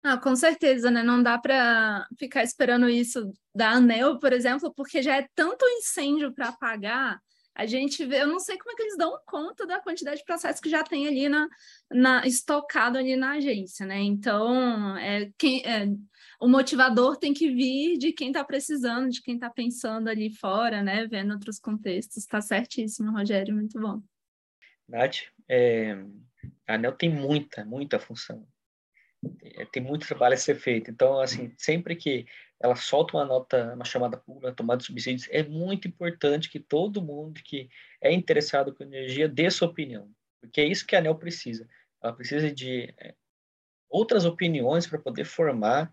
Ah, 0.02 0.16
com 0.16 0.34
certeza, 0.36 0.90
né? 0.90 1.02
Não 1.02 1.22
dá 1.22 1.38
para 1.38 2.06
ficar 2.16 2.44
esperando 2.44 2.88
isso 2.88 3.32
da 3.54 3.70
ANEL, 3.72 4.18
por 4.18 4.32
exemplo, 4.32 4.72
porque 4.74 5.02
já 5.02 5.16
é 5.16 5.28
tanto 5.34 5.66
incêndio 5.66 6.32
para 6.32 6.48
apagar. 6.48 7.20
A 7.54 7.66
gente 7.66 8.06
vê, 8.06 8.22
eu 8.22 8.28
não 8.28 8.38
sei 8.38 8.56
como 8.56 8.70
é 8.70 8.76
que 8.76 8.82
eles 8.82 8.96
dão 8.96 9.18
conta 9.26 9.66
da 9.66 9.80
quantidade 9.80 10.18
de 10.18 10.24
processos 10.24 10.60
que 10.60 10.70
já 10.70 10.84
tem 10.84 11.08
ali 11.08 11.28
na, 11.28 11.48
na 11.90 12.24
estocado 12.24 12.96
ali 12.96 13.16
na 13.16 13.32
agência, 13.32 13.84
né? 13.84 13.98
Então, 13.98 14.96
é, 14.96 15.28
quem, 15.36 15.66
é, 15.66 15.88
o 16.40 16.46
motivador 16.46 17.16
tem 17.16 17.34
que 17.34 17.50
vir 17.50 17.98
de 17.98 18.12
quem 18.12 18.28
está 18.28 18.44
precisando, 18.44 19.10
de 19.10 19.20
quem 19.20 19.34
está 19.34 19.50
pensando 19.50 20.08
ali 20.08 20.32
fora, 20.32 20.80
né? 20.84 21.08
Vendo 21.08 21.32
outros 21.32 21.58
contextos. 21.58 22.18
Está 22.18 22.40
certíssimo, 22.40 23.10
Rogério, 23.10 23.52
muito 23.52 23.80
bom. 23.80 24.00
Nath, 24.88 25.16
é, 25.48 25.94
a 26.68 26.74
ANEL 26.74 26.92
tem 26.92 27.10
muita, 27.10 27.64
muita 27.64 27.98
função 27.98 28.46
tem 29.72 29.82
muito 29.82 30.06
trabalho 30.06 30.34
a 30.34 30.38
ser 30.38 30.56
feito. 30.56 30.90
Então, 30.90 31.20
assim, 31.20 31.52
sempre 31.56 31.96
que 31.96 32.26
ela 32.60 32.74
solta 32.74 33.16
uma 33.16 33.24
nota, 33.24 33.74
uma 33.74 33.84
chamada 33.84 34.16
pública, 34.16 34.52
tomada 34.52 34.78
de 34.78 34.86
subsídios, 34.86 35.28
é 35.30 35.42
muito 35.42 35.86
importante 35.86 36.50
que 36.50 36.58
todo 36.58 37.02
mundo 37.02 37.40
que 37.42 37.68
é 38.00 38.12
interessado 38.12 38.74
com 38.74 38.82
energia 38.82 39.28
dê 39.28 39.50
sua 39.50 39.68
opinião, 39.68 40.10
porque 40.40 40.60
é 40.60 40.64
isso 40.64 40.86
que 40.86 40.96
a 40.96 40.98
ANEL 40.98 41.14
precisa. 41.14 41.68
Ela 42.02 42.12
precisa 42.12 42.50
de 42.52 42.94
é, 42.98 43.14
outras 43.88 44.24
opiniões 44.24 44.86
para 44.86 44.98
poder 44.98 45.24
formar 45.24 45.92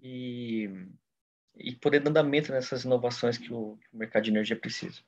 e, 0.00 0.68
e 1.56 1.74
poder 1.76 2.00
dar 2.00 2.10
andamento 2.10 2.52
nessas 2.52 2.84
inovações 2.84 3.36
que 3.36 3.52
o, 3.52 3.76
que 3.76 3.94
o 3.94 3.98
mercado 3.98 4.24
de 4.24 4.30
energia 4.30 4.56
precisa. 4.56 5.00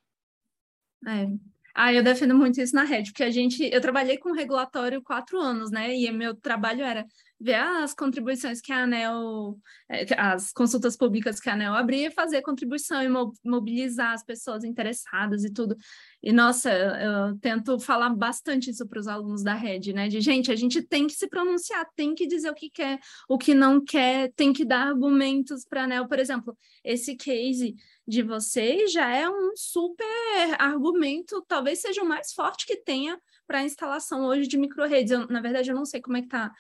É, 1.07 1.27
ah, 1.75 1.93
eu 1.93 2.03
defendo 2.03 2.35
muito 2.35 2.61
isso 2.61 2.75
na 2.75 2.85
rede, 2.85 3.11
porque 3.11 3.25
a 3.25 3.31
gente, 3.31 3.65
eu 3.73 3.81
trabalhei 3.81 4.19
com 4.19 4.33
regulatório 4.33 5.03
quatro 5.03 5.41
anos, 5.41 5.71
né? 5.71 5.95
E 5.95 6.11
meu 6.13 6.35
trabalho 6.35 6.85
era 6.85 7.07
ver 7.43 7.57
as 7.57 7.93
contribuições 7.93 8.61
que 8.61 8.73
a 8.73 8.85
ANEL, 8.85 9.59
é, 9.91 10.07
as 10.17 10.53
consultas 10.53 10.97
públicas 10.97 11.41
que 11.41 11.51
a 11.51 11.55
ANEL 11.55 11.75
abria, 11.75 12.11
fazer 12.11 12.41
contribuição 12.41 13.03
e 13.03 13.09
mobilizar 13.45 14.13
as 14.13 14.25
pessoas 14.25 14.63
interessadas 14.63 15.43
e 15.45 15.53
tudo. 15.53 15.77
E, 16.23 16.33
nossa, 16.33 16.71
eu 16.71 17.37
tento 17.41 17.81
falar 17.81 18.11
bastante 18.11 18.71
isso 18.71 18.87
para 18.87 19.01
os 19.01 19.09
alunos 19.09 19.43
da 19.43 19.55
rede, 19.55 19.93
né? 19.93 20.09
De, 20.09 20.21
gente, 20.21 20.53
a 20.53 20.57
gente 20.57 20.81
tem 20.83 21.09
que 21.09 21.15
se 21.15 21.29
pronunciar, 21.29 21.85
tem 21.97 22.15
que 22.15 22.29
dizer 22.29 22.49
o 22.49 22.55
que 22.55 22.71
quer, 22.71 23.01
o 23.29 23.37
que 23.37 23.55
não 23.55 23.83
quer, 23.85 24.33
tem 24.37 24.53
que 24.53 24.65
dar 24.65 24.87
argumentos 24.87 25.65
para 25.65 25.81
a 25.81 25.85
ANEL. 25.85 26.07
Por 26.07 26.21
exemplo, 26.21 26.57
esse 26.85 27.17
case 27.17 27.75
de 28.07 28.23
vocês 28.23 28.93
já 28.93 29.13
é 29.13 29.29
um 29.29 29.53
super 29.57 30.57
argumento, 30.59 31.45
talvez 31.49 31.81
seja 31.81 32.03
o 32.03 32.09
mais 32.09 32.33
forte 32.33 32.67
que 32.67 32.77
tenha 32.77 33.19
para 33.47 33.59
a 33.59 33.65
instalação 33.65 34.25
hoje 34.25 34.49
de 34.49 34.57
microredes. 34.57 35.13
Eu, 35.13 35.27
na 35.29 35.41
verdade, 35.41 35.71
eu 35.71 35.75
não 35.75 35.85
sei 35.85 36.01
como 36.01 36.17
é 36.17 36.21
que 36.21 36.27
está 36.27 36.53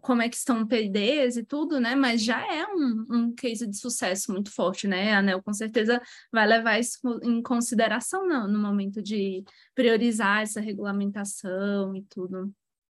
como 0.00 0.22
é 0.22 0.28
que 0.28 0.36
estão 0.36 0.66
PDs 0.66 1.36
e 1.36 1.44
tudo, 1.44 1.80
né? 1.80 1.94
Mas 1.94 2.22
já 2.22 2.40
é 2.52 2.66
um, 2.66 3.06
um 3.10 3.34
case 3.34 3.66
de 3.66 3.76
sucesso 3.76 4.32
muito 4.32 4.52
forte, 4.52 4.88
né? 4.88 5.12
A 5.12 5.18
ANEL 5.18 5.42
com 5.42 5.52
certeza 5.52 6.00
vai 6.32 6.46
levar 6.46 6.78
isso 6.78 6.98
em 7.22 7.40
consideração 7.42 8.26
no, 8.26 8.48
no 8.48 8.58
momento 8.58 9.02
de 9.02 9.44
priorizar 9.74 10.42
essa 10.42 10.60
regulamentação 10.60 11.94
e 11.96 12.02
tudo. 12.02 12.52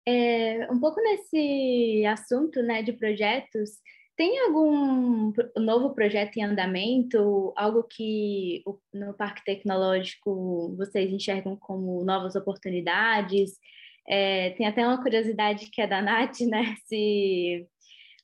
É, 0.06 0.68
um 0.70 0.78
pouco 0.78 1.00
nesse 1.00 2.04
assunto, 2.06 2.62
né, 2.62 2.82
de 2.82 2.92
projetos, 2.92 3.70
tem 4.16 4.38
algum 4.40 5.32
novo 5.56 5.94
projeto 5.94 6.36
em 6.36 6.44
andamento, 6.44 7.52
algo 7.56 7.82
que 7.82 8.62
no 8.92 9.12
Parque 9.14 9.42
Tecnológico 9.44 10.74
vocês 10.76 11.10
enxergam 11.10 11.56
como 11.56 12.04
novas 12.04 12.36
oportunidades? 12.36 13.58
É, 14.08 14.50
tem 14.50 14.66
até 14.66 14.86
uma 14.86 15.02
curiosidade 15.02 15.70
que 15.70 15.80
é 15.80 15.86
da 15.86 16.02
Nath, 16.02 16.40
né? 16.40 16.76
Se 16.86 17.66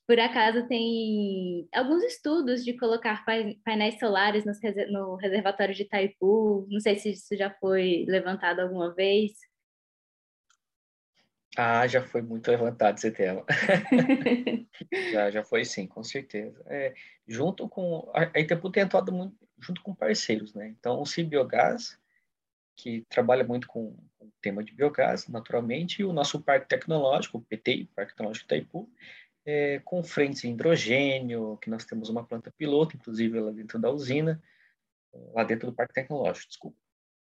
por 0.06 0.18
acaso 0.18 0.66
tem 0.66 1.68
alguns 1.72 2.02
estudos 2.02 2.64
de 2.64 2.76
colocar 2.76 3.24
painéis 3.64 3.98
solares 3.98 4.44
no 4.90 5.14
reservatório 5.16 5.74
de 5.74 5.82
Itaipu, 5.82 6.66
não 6.68 6.80
sei 6.80 6.96
se 6.96 7.10
isso 7.12 7.36
já 7.36 7.50
foi 7.60 8.04
levantado 8.08 8.60
alguma 8.60 8.92
vez. 8.92 9.32
Ah, 11.56 11.86
já 11.86 12.02
foi 12.02 12.22
muito 12.22 12.50
levantado 12.50 12.96
esse 12.96 13.10
tema. 13.10 13.44
já, 15.12 15.30
já 15.30 15.44
foi 15.44 15.64
sim, 15.64 15.86
com 15.86 16.02
certeza. 16.02 16.60
É, 16.66 16.94
junto 17.26 17.68
com 17.68 18.10
a 18.14 18.24
Itaipu 18.38 18.70
tem 18.70 18.82
atuado 18.82 19.12
muito 19.12 19.36
junto 19.60 19.82
com 19.82 19.94
parceiros, 19.94 20.54
né? 20.54 20.68
Então 20.68 21.00
o 21.00 21.06
Cibiogás, 21.06 21.98
que 22.82 23.04
trabalha 23.08 23.44
muito 23.44 23.66
com, 23.66 23.96
o 24.20 24.30
tema 24.40 24.62
de 24.62 24.72
biogás, 24.72 25.28
naturalmente, 25.28 26.00
e 26.00 26.04
o 26.04 26.12
nosso 26.12 26.40
parque 26.40 26.68
tecnológico, 26.68 27.38
o 27.38 27.42
PTI, 27.42 27.84
Parque 27.94 28.12
Tecnológico 28.12 28.46
Itaipu, 28.46 28.90
é, 29.44 29.80
com 29.80 30.02
frentes 30.02 30.44
em 30.44 30.52
hidrogênio, 30.52 31.58
que 31.60 31.70
nós 31.70 31.84
temos 31.84 32.08
uma 32.08 32.24
planta 32.24 32.52
piloto, 32.56 32.96
inclusive 32.96 33.40
lá 33.40 33.50
dentro 33.50 33.78
da 33.78 33.90
usina, 33.90 34.42
lá 35.34 35.44
dentro 35.44 35.66
do 35.68 35.74
parque 35.74 35.94
tecnológico, 35.94 36.48
desculpa, 36.48 36.78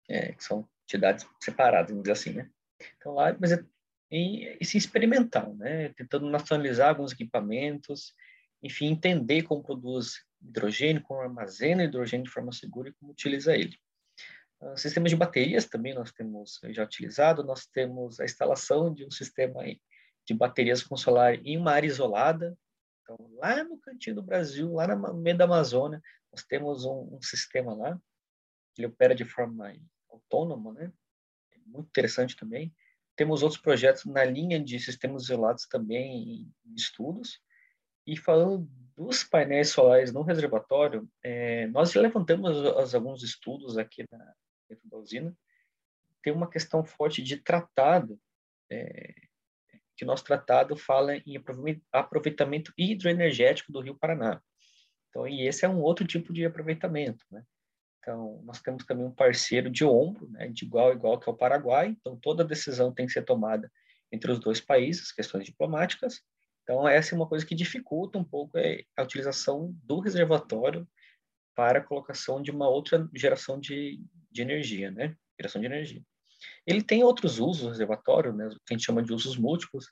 é, 0.07 0.33
que 0.33 0.43
são 0.43 0.67
entidades 0.83 1.25
separadas, 1.39 1.89
vamos 1.89 2.03
dizer 2.03 2.13
assim, 2.13 2.31
né? 2.31 2.49
Então 2.97 3.13
lá, 3.13 3.35
mas 3.39 3.51
é 3.51 3.63
e, 4.11 4.57
e 4.59 4.65
se 4.65 4.77
experimental, 4.77 5.55
né? 5.55 5.89
tentando 5.89 6.29
nacionalizar 6.29 6.89
alguns 6.89 7.11
equipamentos, 7.11 8.13
enfim, 8.61 8.87
entender 8.87 9.43
como 9.43 9.63
produz 9.63 10.25
hidrogênio, 10.41 11.01
como 11.03 11.21
armazena 11.21 11.83
hidrogênio 11.83 12.25
de 12.25 12.31
forma 12.31 12.51
segura 12.51 12.89
e 12.89 12.93
como 12.93 13.11
utiliza 13.11 13.55
ele. 13.55 13.77
Uh, 14.61 14.77
sistemas 14.77 15.09
de 15.11 15.15
baterias 15.15 15.65
também 15.65 15.93
nós 15.93 16.11
temos 16.11 16.59
já 16.69 16.83
utilizado, 16.83 17.43
nós 17.43 17.65
temos 17.67 18.19
a 18.19 18.25
instalação 18.25 18.93
de 18.93 19.05
um 19.05 19.11
sistema 19.11 19.63
de 20.25 20.33
baterias 20.33 20.83
com 20.83 20.97
solar 20.97 21.35
em 21.45 21.57
uma 21.57 21.71
área 21.71 21.87
isolada, 21.87 22.57
então 23.01 23.17
lá 23.37 23.63
no 23.63 23.77
cantinho 23.79 24.17
do 24.17 24.23
Brasil, 24.23 24.73
lá 24.73 24.87
no 24.87 25.13
meio 25.15 25.37
da 25.37 25.45
Amazônia, 25.45 26.01
nós 26.31 26.43
temos 26.43 26.85
um, 26.85 27.15
um 27.15 27.21
sistema 27.21 27.73
lá, 27.73 27.99
ele 28.77 28.87
opera 28.87 29.15
de 29.15 29.25
forma 29.25 29.73
autônoma, 30.09 30.73
né? 30.73 30.91
muito 31.65 31.87
interessante 31.87 32.35
também. 32.35 32.73
Temos 33.15 33.43
outros 33.43 33.61
projetos 33.61 34.05
na 34.05 34.23
linha 34.23 34.59
de 34.63 34.79
sistemas 34.79 35.23
isolados 35.23 35.67
também 35.67 36.47
em 36.65 36.75
estudos. 36.75 37.41
E 38.07 38.17
falando 38.17 38.67
dos 38.95 39.23
painéis 39.23 39.69
solares 39.69 40.11
no 40.11 40.21
reservatório, 40.21 41.07
é, 41.23 41.67
nós 41.67 41.93
levantamos 41.93 42.93
alguns 42.93 43.23
estudos 43.23 43.77
aqui 43.77 44.05
na, 44.11 44.33
dentro 44.69 44.87
da 44.89 44.97
usina. 44.97 45.35
Tem 46.23 46.31
uma 46.31 46.49
questão 46.49 46.83
forte 46.83 47.21
de 47.23 47.37
tratado, 47.37 48.19
é, 48.71 49.13
que 49.97 50.05
nosso 50.05 50.23
tratado 50.23 50.77
fala 50.77 51.15
em 51.17 51.41
aproveitamento 51.91 52.73
hidroenergético 52.77 53.71
do 53.71 53.81
Rio 53.81 53.97
Paraná. 53.97 54.41
Então, 55.09 55.27
e 55.27 55.47
esse 55.47 55.65
é 55.65 55.69
um 55.69 55.81
outro 55.81 56.05
tipo 56.05 56.31
de 56.31 56.45
aproveitamento, 56.45 57.25
né? 57.31 57.43
Então, 57.99 58.41
nós 58.43 58.61
temos 58.61 58.85
também 58.85 59.05
um 59.05 59.11
parceiro 59.11 59.69
de 59.69 59.83
ombro, 59.83 60.29
né, 60.29 60.47
de 60.47 60.65
igual 60.65 60.89
a 60.89 60.93
igual, 60.93 61.19
que 61.19 61.29
é 61.29 61.33
o 61.33 61.35
Paraguai. 61.35 61.89
Então, 61.99 62.17
toda 62.17 62.45
decisão 62.45 62.93
tem 62.93 63.05
que 63.05 63.11
ser 63.11 63.23
tomada 63.23 63.69
entre 64.11 64.31
os 64.31 64.39
dois 64.39 64.61
países, 64.61 65.11
questões 65.11 65.45
diplomáticas. 65.45 66.21
Então, 66.63 66.87
essa 66.87 67.13
é 67.13 67.15
uma 67.15 67.27
coisa 67.27 67.45
que 67.45 67.53
dificulta 67.53 68.17
um 68.17 68.23
pouco 68.23 68.57
é, 68.57 68.83
a 68.95 69.03
utilização 69.03 69.75
do 69.83 69.99
reservatório 69.99 70.87
para 71.55 71.79
a 71.79 71.83
colocação 71.83 72.41
de 72.41 72.51
uma 72.51 72.69
outra 72.69 73.07
geração 73.13 73.59
de, 73.59 74.01
de 74.31 74.41
energia, 74.41 74.91
né? 74.91 75.15
Geração 75.39 75.61
de 75.61 75.67
energia. 75.67 76.03
Ele 76.65 76.81
tem 76.81 77.03
outros 77.03 77.39
usos, 77.39 77.69
reservatório, 77.69 78.33
né? 78.33 78.49
que 78.65 78.73
a 78.73 78.77
gente 78.77 78.85
chama 78.85 79.03
de 79.03 79.13
usos 79.13 79.37
múltiplos, 79.37 79.91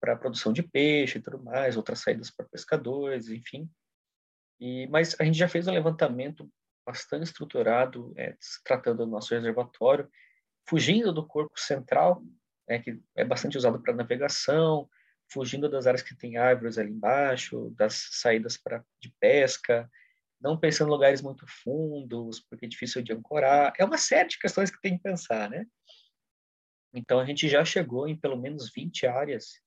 para 0.00 0.16
produção 0.16 0.52
de 0.52 0.62
peixe 0.62 1.18
e 1.18 1.22
tudo 1.22 1.42
mais, 1.42 1.76
outras 1.76 2.00
saídas 2.00 2.30
para 2.30 2.46
pescadores, 2.46 3.28
enfim. 3.28 3.68
E, 4.60 4.86
mas 4.88 5.16
a 5.18 5.24
gente 5.24 5.38
já 5.38 5.48
fez 5.48 5.66
um 5.66 5.72
levantamento 5.72 6.48
bastante 6.86 7.24
estruturado, 7.24 8.12
é, 8.16 8.36
tratando 8.64 9.04
do 9.04 9.10
nosso 9.10 9.34
reservatório, 9.34 10.08
fugindo 10.68 11.12
do 11.12 11.26
corpo 11.26 11.58
central, 11.58 12.22
né, 12.68 12.78
que 12.78 13.00
é 13.16 13.24
bastante 13.24 13.56
usado 13.56 13.80
para 13.80 13.94
navegação, 13.94 14.88
fugindo 15.28 15.68
das 15.68 15.86
áreas 15.86 16.02
que 16.02 16.16
tem 16.16 16.36
árvores 16.36 16.78
ali 16.78 16.90
embaixo, 16.90 17.70
das 17.76 18.08
saídas 18.12 18.56
para 18.56 18.84
de 19.00 19.12
pesca, 19.18 19.90
não 20.46 20.56
pensando 20.56 20.88
em 20.88 20.92
lugares 20.92 21.20
muito 21.20 21.44
fundos, 21.48 22.40
porque 22.40 22.66
é 22.66 22.68
difícil 22.68 23.02
de 23.02 23.12
ancorar. 23.12 23.72
É 23.76 23.84
uma 23.84 23.98
série 23.98 24.28
de 24.28 24.38
questões 24.38 24.70
que 24.70 24.80
tem 24.80 24.96
que 24.96 25.02
pensar, 25.02 25.50
né? 25.50 25.66
Então, 26.94 27.18
a 27.18 27.24
gente 27.24 27.48
já 27.48 27.64
chegou 27.64 28.06
em 28.06 28.16
pelo 28.16 28.36
menos 28.36 28.70
20 28.72 29.08
áreas 29.08 29.60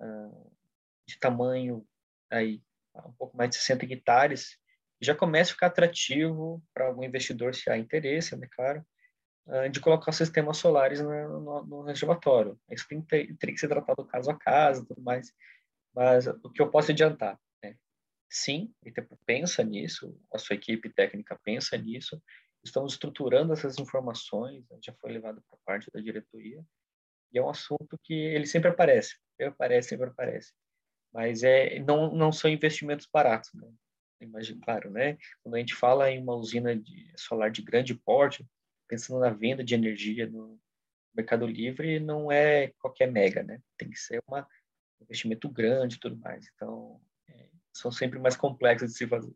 uh, 0.00 0.52
de 1.06 1.16
tamanho 1.18 1.86
aí, 2.28 2.60
um 3.06 3.12
pouco 3.12 3.36
mais 3.36 3.50
de 3.50 3.56
60 3.56 3.86
hectares, 3.86 4.58
já 5.00 5.14
começa 5.14 5.52
a 5.52 5.54
ficar 5.54 5.68
atrativo 5.68 6.60
para 6.74 6.86
algum 6.86 7.04
investidor, 7.04 7.54
se 7.54 7.70
há 7.70 7.78
interesse, 7.78 8.36
né, 8.36 8.48
claro, 8.50 8.84
uh, 9.46 9.70
de 9.70 9.78
colocar 9.78 10.10
sistemas 10.10 10.56
solares 10.56 11.00
no, 11.00 11.40
no, 11.40 11.66
no 11.66 11.82
reservatório. 11.82 12.58
Isso 12.68 12.86
tem, 12.88 13.00
tem, 13.02 13.36
tem, 13.36 13.54
que 13.54 13.60
ser 13.60 13.68
tratado 13.68 14.04
caso 14.06 14.28
a 14.28 14.36
caso, 14.36 14.84
tudo 14.84 15.00
mais. 15.02 15.32
Mas 15.94 16.26
o 16.26 16.50
que 16.50 16.60
eu 16.60 16.68
posso 16.68 16.90
adiantar? 16.90 17.38
Sim, 18.30 18.72
pensa 19.26 19.64
nisso, 19.64 20.16
a 20.32 20.38
sua 20.38 20.54
equipe 20.54 20.88
técnica 20.88 21.38
pensa 21.42 21.76
nisso, 21.76 22.22
estamos 22.62 22.92
estruturando 22.92 23.52
essas 23.52 23.78
informações, 23.78 24.64
já 24.82 24.94
foi 24.94 25.12
levado 25.12 25.42
para 25.50 25.58
parte 25.64 25.90
da 25.90 26.00
diretoria, 26.00 26.64
e 27.32 27.38
é 27.38 27.42
um 27.42 27.50
assunto 27.50 27.98
que 28.02 28.14
ele 28.14 28.46
sempre 28.46 28.70
aparece, 28.70 29.16
sempre 29.36 29.52
aparece, 29.52 29.88
sempre 29.88 30.08
aparece. 30.08 30.52
Mas 31.12 31.42
é, 31.42 31.80
não, 31.80 32.14
não 32.14 32.30
são 32.30 32.50
investimentos 32.50 33.08
baratos, 33.12 33.50
né? 33.54 33.68
Imagina, 34.20 34.60
claro, 34.62 34.90
né? 34.90 35.16
Quando 35.42 35.54
a 35.54 35.58
gente 35.58 35.74
fala 35.74 36.10
em 36.10 36.20
uma 36.20 36.34
usina 36.34 36.76
de 36.76 37.12
solar 37.16 37.50
de 37.50 37.62
grande 37.62 37.94
porte, 37.94 38.46
pensando 38.86 39.20
na 39.20 39.30
venda 39.30 39.64
de 39.64 39.74
energia 39.74 40.26
no 40.26 40.60
Mercado 41.14 41.46
Livre, 41.46 41.98
não 41.98 42.30
é 42.30 42.72
qualquer 42.78 43.10
mega, 43.10 43.42
né? 43.42 43.60
Tem 43.76 43.88
que 43.90 43.98
ser 43.98 44.22
uma, 44.26 44.42
um 45.00 45.04
investimento 45.04 45.48
grande 45.48 45.96
e 45.96 46.00
tudo 46.00 46.16
mais. 46.16 46.48
Então, 46.54 47.00
são 47.80 47.90
sempre 47.90 48.18
mais 48.18 48.36
complexos 48.36 48.90
de 48.90 48.96
se 48.96 49.06
fazer. 49.06 49.32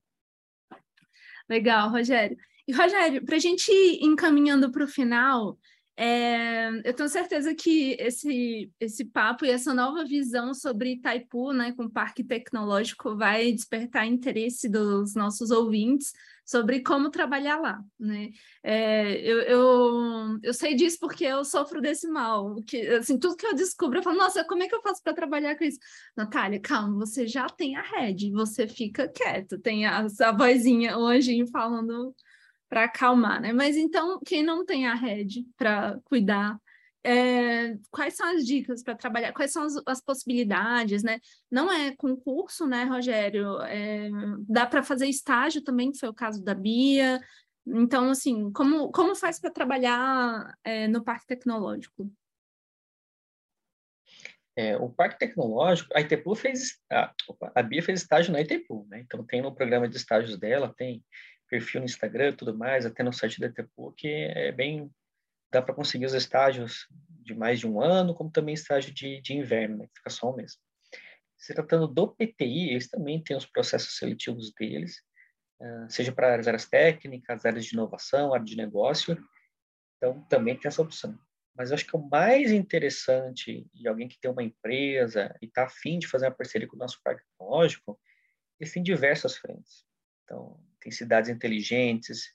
Legal, 1.48 1.90
Rogério. 1.90 2.36
E, 2.66 2.72
Rogério, 2.72 3.24
para 3.24 3.36
a 3.36 3.38
gente 3.38 3.70
ir 3.70 4.04
encaminhando 4.04 4.70
para 4.70 4.84
o 4.84 4.88
final, 4.88 5.58
é, 5.96 6.68
eu 6.84 6.92
tenho 6.92 7.08
certeza 7.08 7.54
que 7.54 7.96
esse, 8.00 8.70
esse 8.80 9.04
papo 9.04 9.44
e 9.44 9.50
essa 9.50 9.72
nova 9.72 10.04
visão 10.04 10.52
sobre 10.52 10.94
Itaipu, 10.94 11.52
né, 11.52 11.72
com 11.72 11.84
o 11.84 11.90
Parque 11.90 12.24
Tecnológico, 12.24 13.16
vai 13.16 13.52
despertar 13.52 14.06
interesse 14.06 14.68
dos 14.68 15.14
nossos 15.14 15.50
ouvintes 15.50 16.12
sobre 16.44 16.80
como 16.80 17.10
trabalhar 17.10 17.58
lá, 17.58 17.82
né? 17.98 18.30
É, 18.62 19.16
eu, 19.20 19.40
eu, 19.42 20.38
eu 20.42 20.52
sei 20.52 20.74
disso 20.74 20.98
porque 21.00 21.24
eu 21.24 21.44
sofro 21.44 21.80
desse 21.80 22.06
mal, 22.08 22.56
que 22.66 22.86
assim 22.88 23.18
tudo 23.18 23.36
que 23.36 23.46
eu 23.46 23.54
descubro 23.54 23.98
eu 23.98 24.02
falo, 24.02 24.18
nossa, 24.18 24.44
como 24.44 24.62
é 24.62 24.68
que 24.68 24.74
eu 24.74 24.82
faço 24.82 25.02
para 25.02 25.14
trabalhar 25.14 25.56
com 25.56 25.64
isso? 25.64 25.78
Natália, 26.16 26.60
calma, 26.60 27.06
você 27.06 27.26
já 27.26 27.46
tem 27.48 27.76
a 27.76 27.82
rede, 27.82 28.30
você 28.30 28.68
fica 28.68 29.08
quieto, 29.08 29.58
tem 29.58 29.86
a, 29.86 30.06
a 30.20 30.32
vozinha, 30.32 30.98
o 30.98 31.06
anjinho 31.06 31.46
falando 31.46 32.14
para 32.74 32.86
acalmar, 32.86 33.40
né? 33.40 33.52
Mas 33.52 33.76
então, 33.76 34.18
quem 34.26 34.42
não 34.42 34.66
tem 34.66 34.88
a 34.88 34.94
rede 34.96 35.46
para 35.56 35.96
cuidar, 36.02 36.58
é, 37.04 37.76
quais 37.88 38.16
são 38.16 38.26
as 38.34 38.44
dicas 38.44 38.82
para 38.82 38.96
trabalhar? 38.96 39.32
Quais 39.32 39.52
são 39.52 39.62
as, 39.62 39.74
as, 39.86 40.00
possibilidades, 40.00 41.04
né? 41.04 41.20
Não 41.48 41.70
é 41.70 41.94
concurso, 41.94 42.66
né, 42.66 42.82
Rogério? 42.82 43.60
É, 43.62 44.10
dá 44.48 44.66
para 44.66 44.82
fazer 44.82 45.06
estágio 45.06 45.62
também, 45.62 45.92
que 45.92 46.00
foi 46.00 46.08
o 46.08 46.14
caso 46.14 46.42
da 46.42 46.52
Bia. 46.52 47.20
Então, 47.64 48.10
assim, 48.10 48.50
como, 48.50 48.90
como 48.90 49.14
faz 49.14 49.38
para 49.38 49.52
trabalhar 49.52 50.52
é, 50.64 50.88
no 50.88 51.04
Parque 51.04 51.28
Tecnológico? 51.28 52.10
É, 54.56 54.76
o 54.76 54.88
Parque 54.88 55.18
Tecnológico, 55.20 55.96
a 55.96 56.00
Itepu 56.00 56.34
fez, 56.34 56.80
a, 56.90 57.12
a 57.54 57.62
Bia 57.62 57.82
fez 57.82 58.02
estágio 58.02 58.32
na 58.32 58.40
Itepu, 58.40 58.84
né? 58.88 59.00
Então 59.00 59.24
tem 59.24 59.40
no 59.40 59.54
programa 59.54 59.88
de 59.88 59.96
estágios 59.96 60.36
dela, 60.36 60.74
tem 60.76 61.04
perfil 61.54 61.80
no 61.82 61.84
Instagram 61.84 62.34
tudo 62.34 62.56
mais, 62.56 62.84
até 62.84 63.04
no 63.04 63.12
site 63.12 63.38
da 63.38 63.46
Itepu, 63.46 63.92
que 63.92 64.08
é 64.08 64.50
bem 64.50 64.90
dá 65.52 65.62
para 65.62 65.74
conseguir 65.74 66.06
os 66.06 66.14
estágios 66.14 66.88
de 67.22 67.32
mais 67.32 67.60
de 67.60 67.66
um 67.68 67.80
ano, 67.80 68.12
como 68.12 68.28
também 68.28 68.54
estágio 68.54 68.92
de, 68.92 69.20
de 69.20 69.34
inverno, 69.34 69.76
né, 69.76 69.88
fica 69.94 70.10
só 70.10 70.32
um 70.32 70.34
mês. 70.34 70.58
Se 71.38 71.54
tratando 71.54 71.86
do 71.86 72.08
PTI, 72.08 72.70
eles 72.70 72.90
também 72.90 73.22
têm 73.22 73.36
os 73.36 73.46
processos 73.46 73.96
seletivos 73.96 74.52
deles, 74.58 75.00
seja 75.88 76.10
para 76.10 76.34
as 76.34 76.48
áreas 76.48 76.68
técnicas, 76.68 77.46
áreas 77.46 77.66
de 77.66 77.74
inovação, 77.74 78.34
área 78.34 78.44
de 78.44 78.56
negócio, 78.56 79.16
então 79.96 80.20
também 80.24 80.58
tem 80.58 80.68
essa 80.68 80.82
opção. 80.82 81.16
Mas 81.56 81.70
eu 81.70 81.76
acho 81.76 81.86
que 81.86 81.96
o 81.96 82.08
mais 82.08 82.50
interessante, 82.50 83.64
e 83.72 83.86
alguém 83.86 84.08
que 84.08 84.18
tem 84.18 84.28
uma 84.28 84.42
empresa 84.42 85.32
e 85.40 85.46
está 85.46 85.66
afim 85.66 86.00
de 86.00 86.08
fazer 86.08 86.26
uma 86.26 86.34
parceria 86.34 86.66
com 86.66 86.74
o 86.74 86.78
nosso 86.80 87.00
parque 87.04 87.22
tecnológico, 87.24 87.98
eles 88.58 88.72
têm 88.72 88.82
diversas 88.82 89.36
frentes. 89.36 89.84
Então, 90.24 90.58
tem 90.84 90.92
cidades 90.92 91.30
inteligentes, 91.30 92.34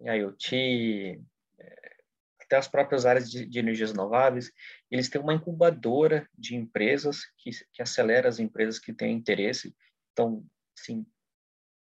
IoT, 0.00 1.20
é, 1.58 1.96
até 2.40 2.56
as 2.56 2.66
próprias 2.66 3.04
áreas 3.04 3.30
de, 3.30 3.44
de, 3.44 3.58
energias 3.58 3.90
renováveis. 3.90 4.50
Eles 4.90 5.10
têm 5.10 5.20
uma 5.20 5.34
incubadora 5.34 6.26
de 6.36 6.56
empresas 6.56 7.26
que, 7.36 7.50
que 7.72 7.82
acelera 7.82 8.26
as 8.26 8.38
empresas 8.38 8.78
que 8.78 8.94
têm 8.94 9.14
interesse. 9.14 9.76
Então, 10.12 10.42
sim, 10.74 11.04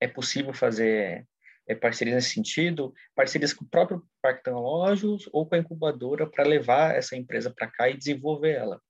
é 0.02 0.08
possível 0.08 0.54
fazer 0.54 1.26
é, 1.66 1.74
parcerias 1.74 2.16
nesse 2.16 2.34
sentido, 2.34 2.94
parcerias 3.16 3.54
com 3.54 3.64
o 3.64 3.70
próprio 3.70 4.06
parque 4.22 4.44
tecnológico 4.44 5.18
ou 5.32 5.48
com 5.48 5.56
a 5.56 5.60
incubadora 5.60 6.30
para 6.30 6.44
levar 6.44 6.94
essa 6.94 7.16
empresa 7.16 7.50
para 7.50 7.72
cá 7.72 7.90
e 7.90 7.98
desenvolver 7.98 8.52
ela, 8.52 8.82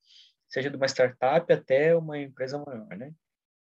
seja 0.50 0.72
de 0.72 0.76
uma 0.76 0.88
startup 0.88 1.54
até 1.54 1.96
uma 1.96 2.18
empresa 2.18 2.58
maior, 2.58 2.98
né? 2.98 3.14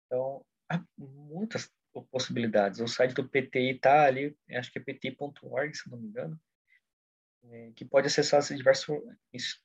Então, 0.07 0.43
há 0.67 0.83
muitas 0.97 1.69
possibilidades. 2.01 2.79
O 2.79 2.87
site 2.87 3.13
do 3.13 3.27
PTI 3.27 3.75
está 3.75 4.05
ali, 4.05 4.35
acho 4.51 4.71
que 4.71 4.79
é 4.79 4.81
pt.org, 4.81 5.75
se 5.75 5.89
não 5.89 5.97
me 5.97 6.07
engano, 6.07 6.39
é, 7.45 7.71
que 7.75 7.85
pode 7.85 8.07
acessar 8.07 8.39
essas 8.39 8.57
diversas 8.57 8.97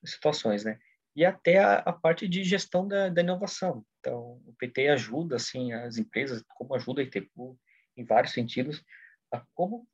situações, 0.04 0.64
né? 0.64 0.78
E 1.16 1.24
até 1.24 1.58
a, 1.58 1.76
a 1.78 1.92
parte 1.92 2.28
de 2.28 2.44
gestão 2.44 2.86
da, 2.86 3.08
da, 3.08 3.22
inovação. 3.22 3.84
Então, 3.98 4.40
o 4.46 4.54
PT 4.58 4.88
ajuda, 4.88 5.36
assim, 5.36 5.72
as 5.72 5.96
empresas, 5.96 6.44
como 6.56 6.74
ajuda 6.74 7.00
a 7.00 7.04
ITPU, 7.04 7.58
em 7.96 8.04
vários 8.04 8.32
sentidos, 8.32 8.84
a 9.32 9.42
como 9.54 9.86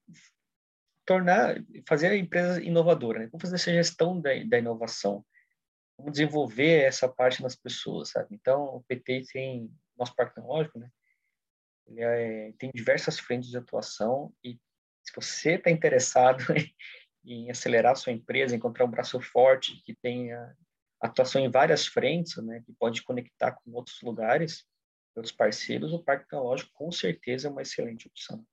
tornar, 1.07 1.57
fazer 1.89 2.09
a 2.09 2.17
empresa 2.17 2.63
inovadora, 2.63 3.21
né? 3.21 3.29
Como 3.29 3.41
fazer 3.41 3.55
essa 3.55 3.73
gestão 3.73 4.21
da, 4.21 4.31
da 4.45 4.59
inovação, 4.59 5.25
como 5.97 6.11
desenvolver 6.11 6.85
essa 6.85 7.09
parte 7.09 7.43
nas 7.43 7.55
pessoas, 7.55 8.11
sabe? 8.11 8.29
Então, 8.35 8.65
o 8.65 8.85
PT 8.85 9.25
tem, 9.33 9.71
nosso 9.97 10.15
parque 10.15 10.35
tecnológico, 10.35 10.79
né? 10.79 10.91
Ele 11.87 12.01
é, 12.01 12.53
tem 12.59 12.71
diversas 12.75 13.19
frentes 13.19 13.51
de 13.51 13.59
atuação 13.59 14.33
e 14.43 14.59
se 15.03 15.15
você 15.15 15.55
está 15.55 15.71
interessado 15.71 16.39
em 17.25 17.51
acelerar 17.51 17.97
sua 17.97 18.13
empresa, 18.13 18.57
encontrar 18.57 18.85
um 18.85 18.91
braço 18.91 19.21
forte 19.21 19.83
que 19.85 19.95
tenha 19.95 20.57
atuação 21.01 21.41
em 21.43 21.51
várias 21.51 21.87
frentes, 21.87 22.37
né, 22.43 22.63
que 22.65 22.73
pode 22.73 23.03
conectar 23.03 23.53
com 23.53 23.73
outros 23.73 24.01
lugares, 24.03 24.65
outros 25.15 25.35
parceiros, 25.35 25.93
o 25.93 26.03
Parque 26.03 26.25
Tecnológico 26.25 26.73
com 26.73 26.91
certeza 26.91 27.49
é 27.49 27.51
uma 27.51 27.63
excelente 27.63 28.07
opção. 28.09 28.45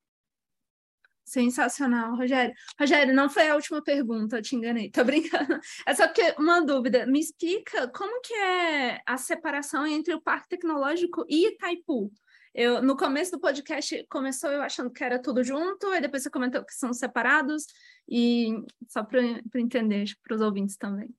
Sensacional, 1.24 2.16
Rogério. 2.16 2.54
Rogério, 2.78 3.14
não 3.14 3.30
foi 3.30 3.48
a 3.48 3.56
última 3.56 3.82
pergunta, 3.82 4.38
eu 4.38 4.42
te 4.42 4.56
enganei, 4.56 4.90
tô 4.90 5.04
brincando. 5.04 5.60
É 5.88 5.94
só 5.94 6.08
porque 6.08 6.36
uma 6.38 6.62
dúvida, 6.62 7.06
me 7.06 7.20
explica 7.20 7.88
como 7.88 8.20
que 8.22 8.34
é 8.34 9.00
a 9.06 9.18
separação 9.18 9.88
entre 9.88 10.14
o 10.14 10.22
Parque 10.22 10.50
Tecnológico 10.50 11.26
e 11.30 11.48
Itaipu? 11.48 12.12
Eu, 12.54 12.82
no 12.82 12.98
começo 12.98 13.32
do 13.32 13.40
podcast, 13.40 14.06
começou 14.10 14.52
eu 14.52 14.62
achando 14.62 14.92
que 14.92 15.04
era 15.04 15.22
tudo 15.22 15.44
junto, 15.44 15.88
aí 15.88 16.02
depois 16.02 16.24
você 16.24 16.30
comentou 16.30 16.66
que 16.66 16.74
são 16.74 16.94
separados, 16.94 17.66
e 18.10 18.50
só 18.90 19.04
para 19.04 19.22
entender, 19.56 20.06
para 20.22 20.36
os 20.36 20.42
ouvintes 20.42 20.76
também. 20.76 21.10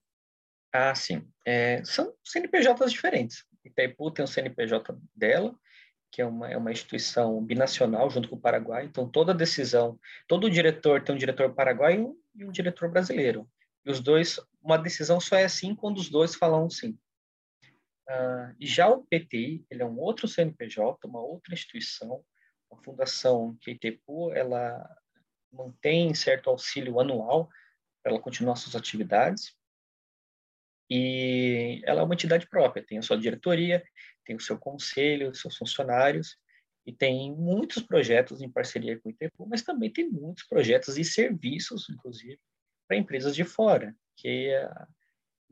Ah, 0.72 0.94
sim. 0.94 1.26
É, 1.46 1.82
são 1.84 2.14
CNPJs 2.24 2.92
diferentes. 2.92 3.44
Itaipu 3.64 4.10
tem 4.10 4.24
o 4.24 4.28
CNPJ 4.28 4.94
dela, 5.14 5.54
que 6.10 6.20
é 6.20 6.26
uma, 6.26 6.50
é 6.50 6.56
uma 6.56 6.70
instituição 6.70 7.42
binacional 7.42 8.10
junto 8.10 8.28
com 8.28 8.36
o 8.36 8.40
Paraguai, 8.40 8.84
então 8.84 9.08
toda 9.08 9.32
decisão, 9.32 9.98
todo 10.28 10.50
diretor 10.50 11.02
tem 11.02 11.14
um 11.14 11.18
diretor 11.18 11.54
paraguaio 11.54 12.14
e 12.34 12.44
um 12.44 12.52
diretor 12.52 12.90
brasileiro. 12.90 13.48
E 13.84 13.90
os 13.90 14.00
dois, 14.00 14.38
uma 14.62 14.76
decisão 14.76 15.18
só 15.18 15.36
é 15.36 15.44
assim 15.44 15.74
quando 15.74 15.96
os 15.96 16.10
dois 16.10 16.34
falam 16.34 16.68
sim. 16.68 16.98
Uh, 18.12 18.54
e 18.60 18.66
já 18.66 18.88
o 18.88 19.04
PTI, 19.04 19.64
ele 19.70 19.82
é 19.82 19.86
um 19.86 19.98
outro 19.98 20.28
CNPJ, 20.28 21.06
uma 21.06 21.20
outra 21.20 21.54
instituição, 21.54 22.22
uma 22.70 22.82
fundação 22.82 23.56
que 23.60 23.70
a 23.70 23.74
Itepu, 23.74 24.32
ela 24.32 24.84
mantém 25.50 26.14
certo 26.14 26.50
auxílio 26.50 27.00
anual 27.00 27.48
para 28.02 28.12
ela 28.12 28.20
continuar 28.20 28.56
suas 28.56 28.76
atividades. 28.76 29.54
E 30.90 31.80
ela 31.84 32.02
é 32.02 32.04
uma 32.04 32.14
entidade 32.14 32.46
própria, 32.48 32.84
tem 32.84 32.98
a 32.98 33.02
sua 33.02 33.16
diretoria, 33.16 33.82
tem 34.26 34.36
o 34.36 34.40
seu 34.40 34.58
conselho, 34.58 35.34
seus 35.34 35.56
funcionários, 35.56 36.36
e 36.84 36.92
tem 36.92 37.32
muitos 37.34 37.82
projetos 37.82 38.42
em 38.42 38.50
parceria 38.50 38.98
com 39.00 39.08
o 39.08 39.12
Itepu, 39.12 39.46
mas 39.46 39.62
também 39.62 39.90
tem 39.90 40.10
muitos 40.10 40.44
projetos 40.44 40.98
e 40.98 41.04
serviços, 41.04 41.88
inclusive, 41.88 42.38
para 42.86 42.96
empresas 42.96 43.34
de 43.34 43.44
fora, 43.44 43.94
que 44.16 44.54
uh, 44.54 44.86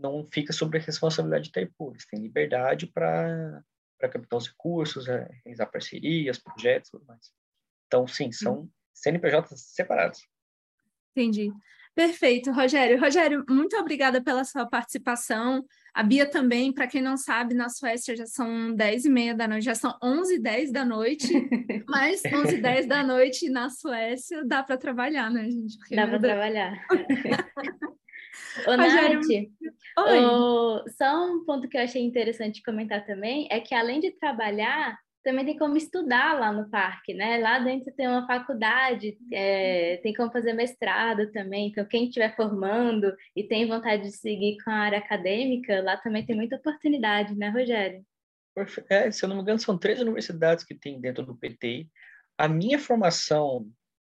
não 0.01 0.27
fica 0.33 0.53
sobre 0.53 0.79
a 0.79 0.81
responsabilidade 0.81 1.45
de 1.45 1.51
Itaipu. 1.51 1.91
Eles 1.91 2.07
têm 2.07 2.21
liberdade 2.21 2.87
para 2.87 3.63
captar 4.01 4.39
os 4.39 4.49
recursos, 4.49 5.07
é, 5.09 5.29
realizar 5.45 5.67
parcerias, 5.67 6.39
projetos 6.39 6.89
e 6.89 6.93
tudo 6.93 7.07
mais. 7.07 7.31
Então, 7.87 8.07
sim, 8.07 8.33
são 8.33 8.69
CNPJs 8.95 9.61
separados. 9.75 10.27
Entendi. 11.15 11.53
Perfeito, 11.95 12.53
Rogério. 12.53 13.01
Rogério, 13.01 13.45
muito 13.49 13.77
obrigada 13.77 14.23
pela 14.23 14.45
sua 14.45 14.65
participação. 14.65 15.65
A 15.93 16.05
Bia 16.05 16.25
também, 16.25 16.73
para 16.73 16.87
quem 16.87 17.03
não 17.03 17.17
sabe, 17.17 17.53
na 17.53 17.69
Suécia 17.69 18.17
já 18.17 18.27
são 18.27 18.73
10 18.73 19.07
e 19.07 19.11
meia 19.11 19.35
da 19.35 19.49
noite, 19.49 19.65
já 19.65 19.75
são 19.75 19.99
11 20.03 20.37
e 20.37 20.39
10 20.39 20.73
da 20.73 20.85
noite, 20.85 21.27
mas 21.89 22.23
11 22.25 22.55
e 22.55 22.63
10 22.63 22.87
da 22.87 23.03
noite 23.03 23.51
na 23.51 23.69
Suécia 23.69 24.45
dá 24.47 24.63
para 24.63 24.79
trabalhar, 24.79 25.31
né, 25.31 25.51
gente? 25.51 25.77
Porque, 25.79 25.97
dá 25.97 26.07
para 26.07 26.21
trabalhar. 26.21 26.87
Ô, 28.67 28.77
Nath, 28.77 28.87
só 30.97 31.27
um 31.27 31.45
ponto 31.45 31.69
que 31.69 31.77
eu 31.77 31.83
achei 31.83 32.03
interessante 32.03 32.63
comentar 32.63 33.05
também 33.05 33.49
é 33.51 33.61
que 33.61 33.75
além 33.75 34.01
de 34.01 34.11
trabalhar, 34.13 34.99
também 35.23 35.45
tem 35.45 35.59
como 35.59 35.77
estudar 35.77 36.39
lá 36.39 36.53
no 36.53 36.71
parque, 36.71 37.13
né? 37.13 37.39
Lá 37.39 37.59
dentro 37.59 37.93
tem 37.93 38.09
uma 38.09 38.27
faculdade, 38.27 39.19
é, 39.33 39.99
tem 40.03 40.15
como 40.15 40.33
fazer 40.33 40.53
mestrado 40.53 41.31
também. 41.31 41.69
Então, 41.69 41.85
quem 41.85 42.07
estiver 42.07 42.35
formando 42.35 43.15
e 43.37 43.45
tem 43.45 43.69
vontade 43.69 44.05
de 44.05 44.13
seguir 44.13 44.57
com 44.65 44.71
a 44.71 44.75
área 44.75 44.99
acadêmica, 44.99 45.83
lá 45.83 45.97
também 45.99 46.25
tem 46.25 46.35
muita 46.35 46.57
oportunidade, 46.57 47.35
né, 47.35 47.51
Rogério? 47.51 48.05
É, 48.89 49.11
se 49.11 49.25
eu 49.25 49.29
não 49.29 49.37
me 49.37 49.43
engano, 49.43 49.59
são 49.59 49.79
três 49.79 50.01
universidades 50.01 50.65
que 50.65 50.75
tem 50.75 51.01
dentro 51.01 51.25
do 51.25 51.37
PTI. 51.37 51.89
A 52.37 52.49
minha 52.49 52.79
formação, 52.79 53.69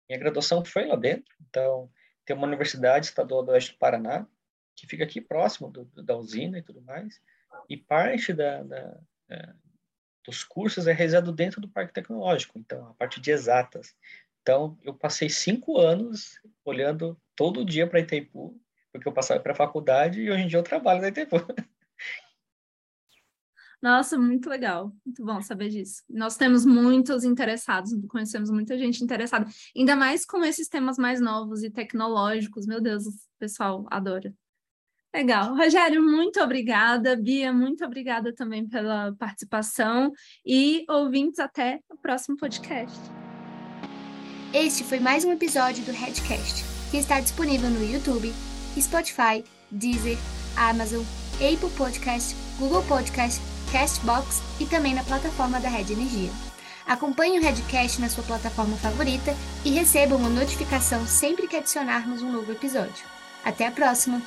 minha 0.08 0.18
graduação 0.18 0.64
foi 0.64 0.86
lá 0.86 0.96
dentro. 0.96 1.34
Então, 1.48 1.90
tem 2.30 2.36
uma 2.36 2.46
universidade 2.46 3.06
estadual 3.06 3.42
do 3.42 3.50
Oeste 3.50 3.72
do 3.72 3.78
Paraná, 3.78 4.24
que 4.76 4.86
fica 4.86 5.02
aqui 5.02 5.20
próximo 5.20 5.68
do, 5.68 5.84
da 6.00 6.16
usina 6.16 6.58
e 6.58 6.62
tudo 6.62 6.80
mais, 6.80 7.20
e 7.68 7.76
parte 7.76 8.32
da, 8.32 8.62
da, 8.62 9.00
é, 9.28 9.52
dos 10.24 10.44
cursos 10.44 10.86
é 10.86 10.92
realizado 10.92 11.32
dentro 11.32 11.60
do 11.60 11.68
Parque 11.68 11.92
Tecnológico, 11.92 12.56
então, 12.56 12.86
a 12.88 12.94
parte 12.94 13.20
de 13.20 13.32
exatas. 13.32 13.96
Então, 14.42 14.78
eu 14.84 14.94
passei 14.94 15.28
cinco 15.28 15.76
anos 15.76 16.40
olhando 16.64 17.20
todo 17.34 17.64
dia 17.64 17.84
para 17.88 17.98
Itaipu, 17.98 18.56
porque 18.92 19.08
eu 19.08 19.12
passava 19.12 19.40
para 19.40 19.50
a 19.50 19.56
faculdade 19.56 20.20
e 20.20 20.30
hoje 20.30 20.42
em 20.44 20.46
dia 20.46 20.60
eu 20.60 20.62
trabalho 20.62 21.00
na 21.00 21.08
Itaipu. 21.08 21.34
Nossa, 23.82 24.18
muito 24.18 24.48
legal, 24.50 24.92
muito 25.06 25.24
bom 25.24 25.40
saber 25.40 25.70
disso. 25.70 26.02
Nós 26.08 26.36
temos 26.36 26.66
muitos 26.66 27.24
interessados, 27.24 27.92
conhecemos 28.08 28.50
muita 28.50 28.76
gente 28.76 29.02
interessada, 29.02 29.46
ainda 29.74 29.96
mais 29.96 30.26
com 30.26 30.44
esses 30.44 30.68
temas 30.68 30.98
mais 30.98 31.18
novos 31.18 31.62
e 31.62 31.70
tecnológicos. 31.70 32.66
Meu 32.66 32.80
Deus, 32.80 33.06
o 33.06 33.12
pessoal 33.38 33.86
adora. 33.90 34.34
Legal. 35.14 35.56
Rogério, 35.56 36.02
muito 36.02 36.40
obrigada. 36.40 37.16
Bia, 37.16 37.52
muito 37.52 37.84
obrigada 37.84 38.32
também 38.32 38.68
pela 38.68 39.12
participação. 39.14 40.12
E 40.46 40.84
ouvintes, 40.88 41.40
até 41.40 41.80
o 41.88 41.96
próximo 41.96 42.36
podcast. 42.36 42.96
Este 44.54 44.84
foi 44.84 45.00
mais 45.00 45.24
um 45.24 45.32
episódio 45.32 45.84
do 45.84 45.90
Redcast, 45.90 46.64
que 46.90 46.96
está 46.96 47.20
disponível 47.20 47.70
no 47.70 47.84
YouTube, 47.84 48.32
Spotify, 48.78 49.44
Deezer, 49.70 50.18
Amazon, 50.56 51.02
Apple 51.34 51.70
Podcast, 51.76 52.36
Google 52.58 52.84
Podcast, 52.86 53.40
Castbox 53.72 54.42
e 54.58 54.66
também 54.66 54.94
na 54.94 55.04
plataforma 55.04 55.60
da 55.60 55.68
Red 55.68 55.92
Energia. 55.92 56.30
Acompanhe 56.86 57.38
o 57.38 57.42
Redcast 57.42 58.00
na 58.00 58.08
sua 58.08 58.24
plataforma 58.24 58.76
favorita 58.76 59.34
e 59.64 59.70
receba 59.70 60.16
uma 60.16 60.28
notificação 60.28 61.06
sempre 61.06 61.46
que 61.46 61.56
adicionarmos 61.56 62.22
um 62.22 62.32
novo 62.32 62.50
episódio. 62.50 63.06
Até 63.44 63.66
a 63.66 63.70
próxima! 63.70 64.20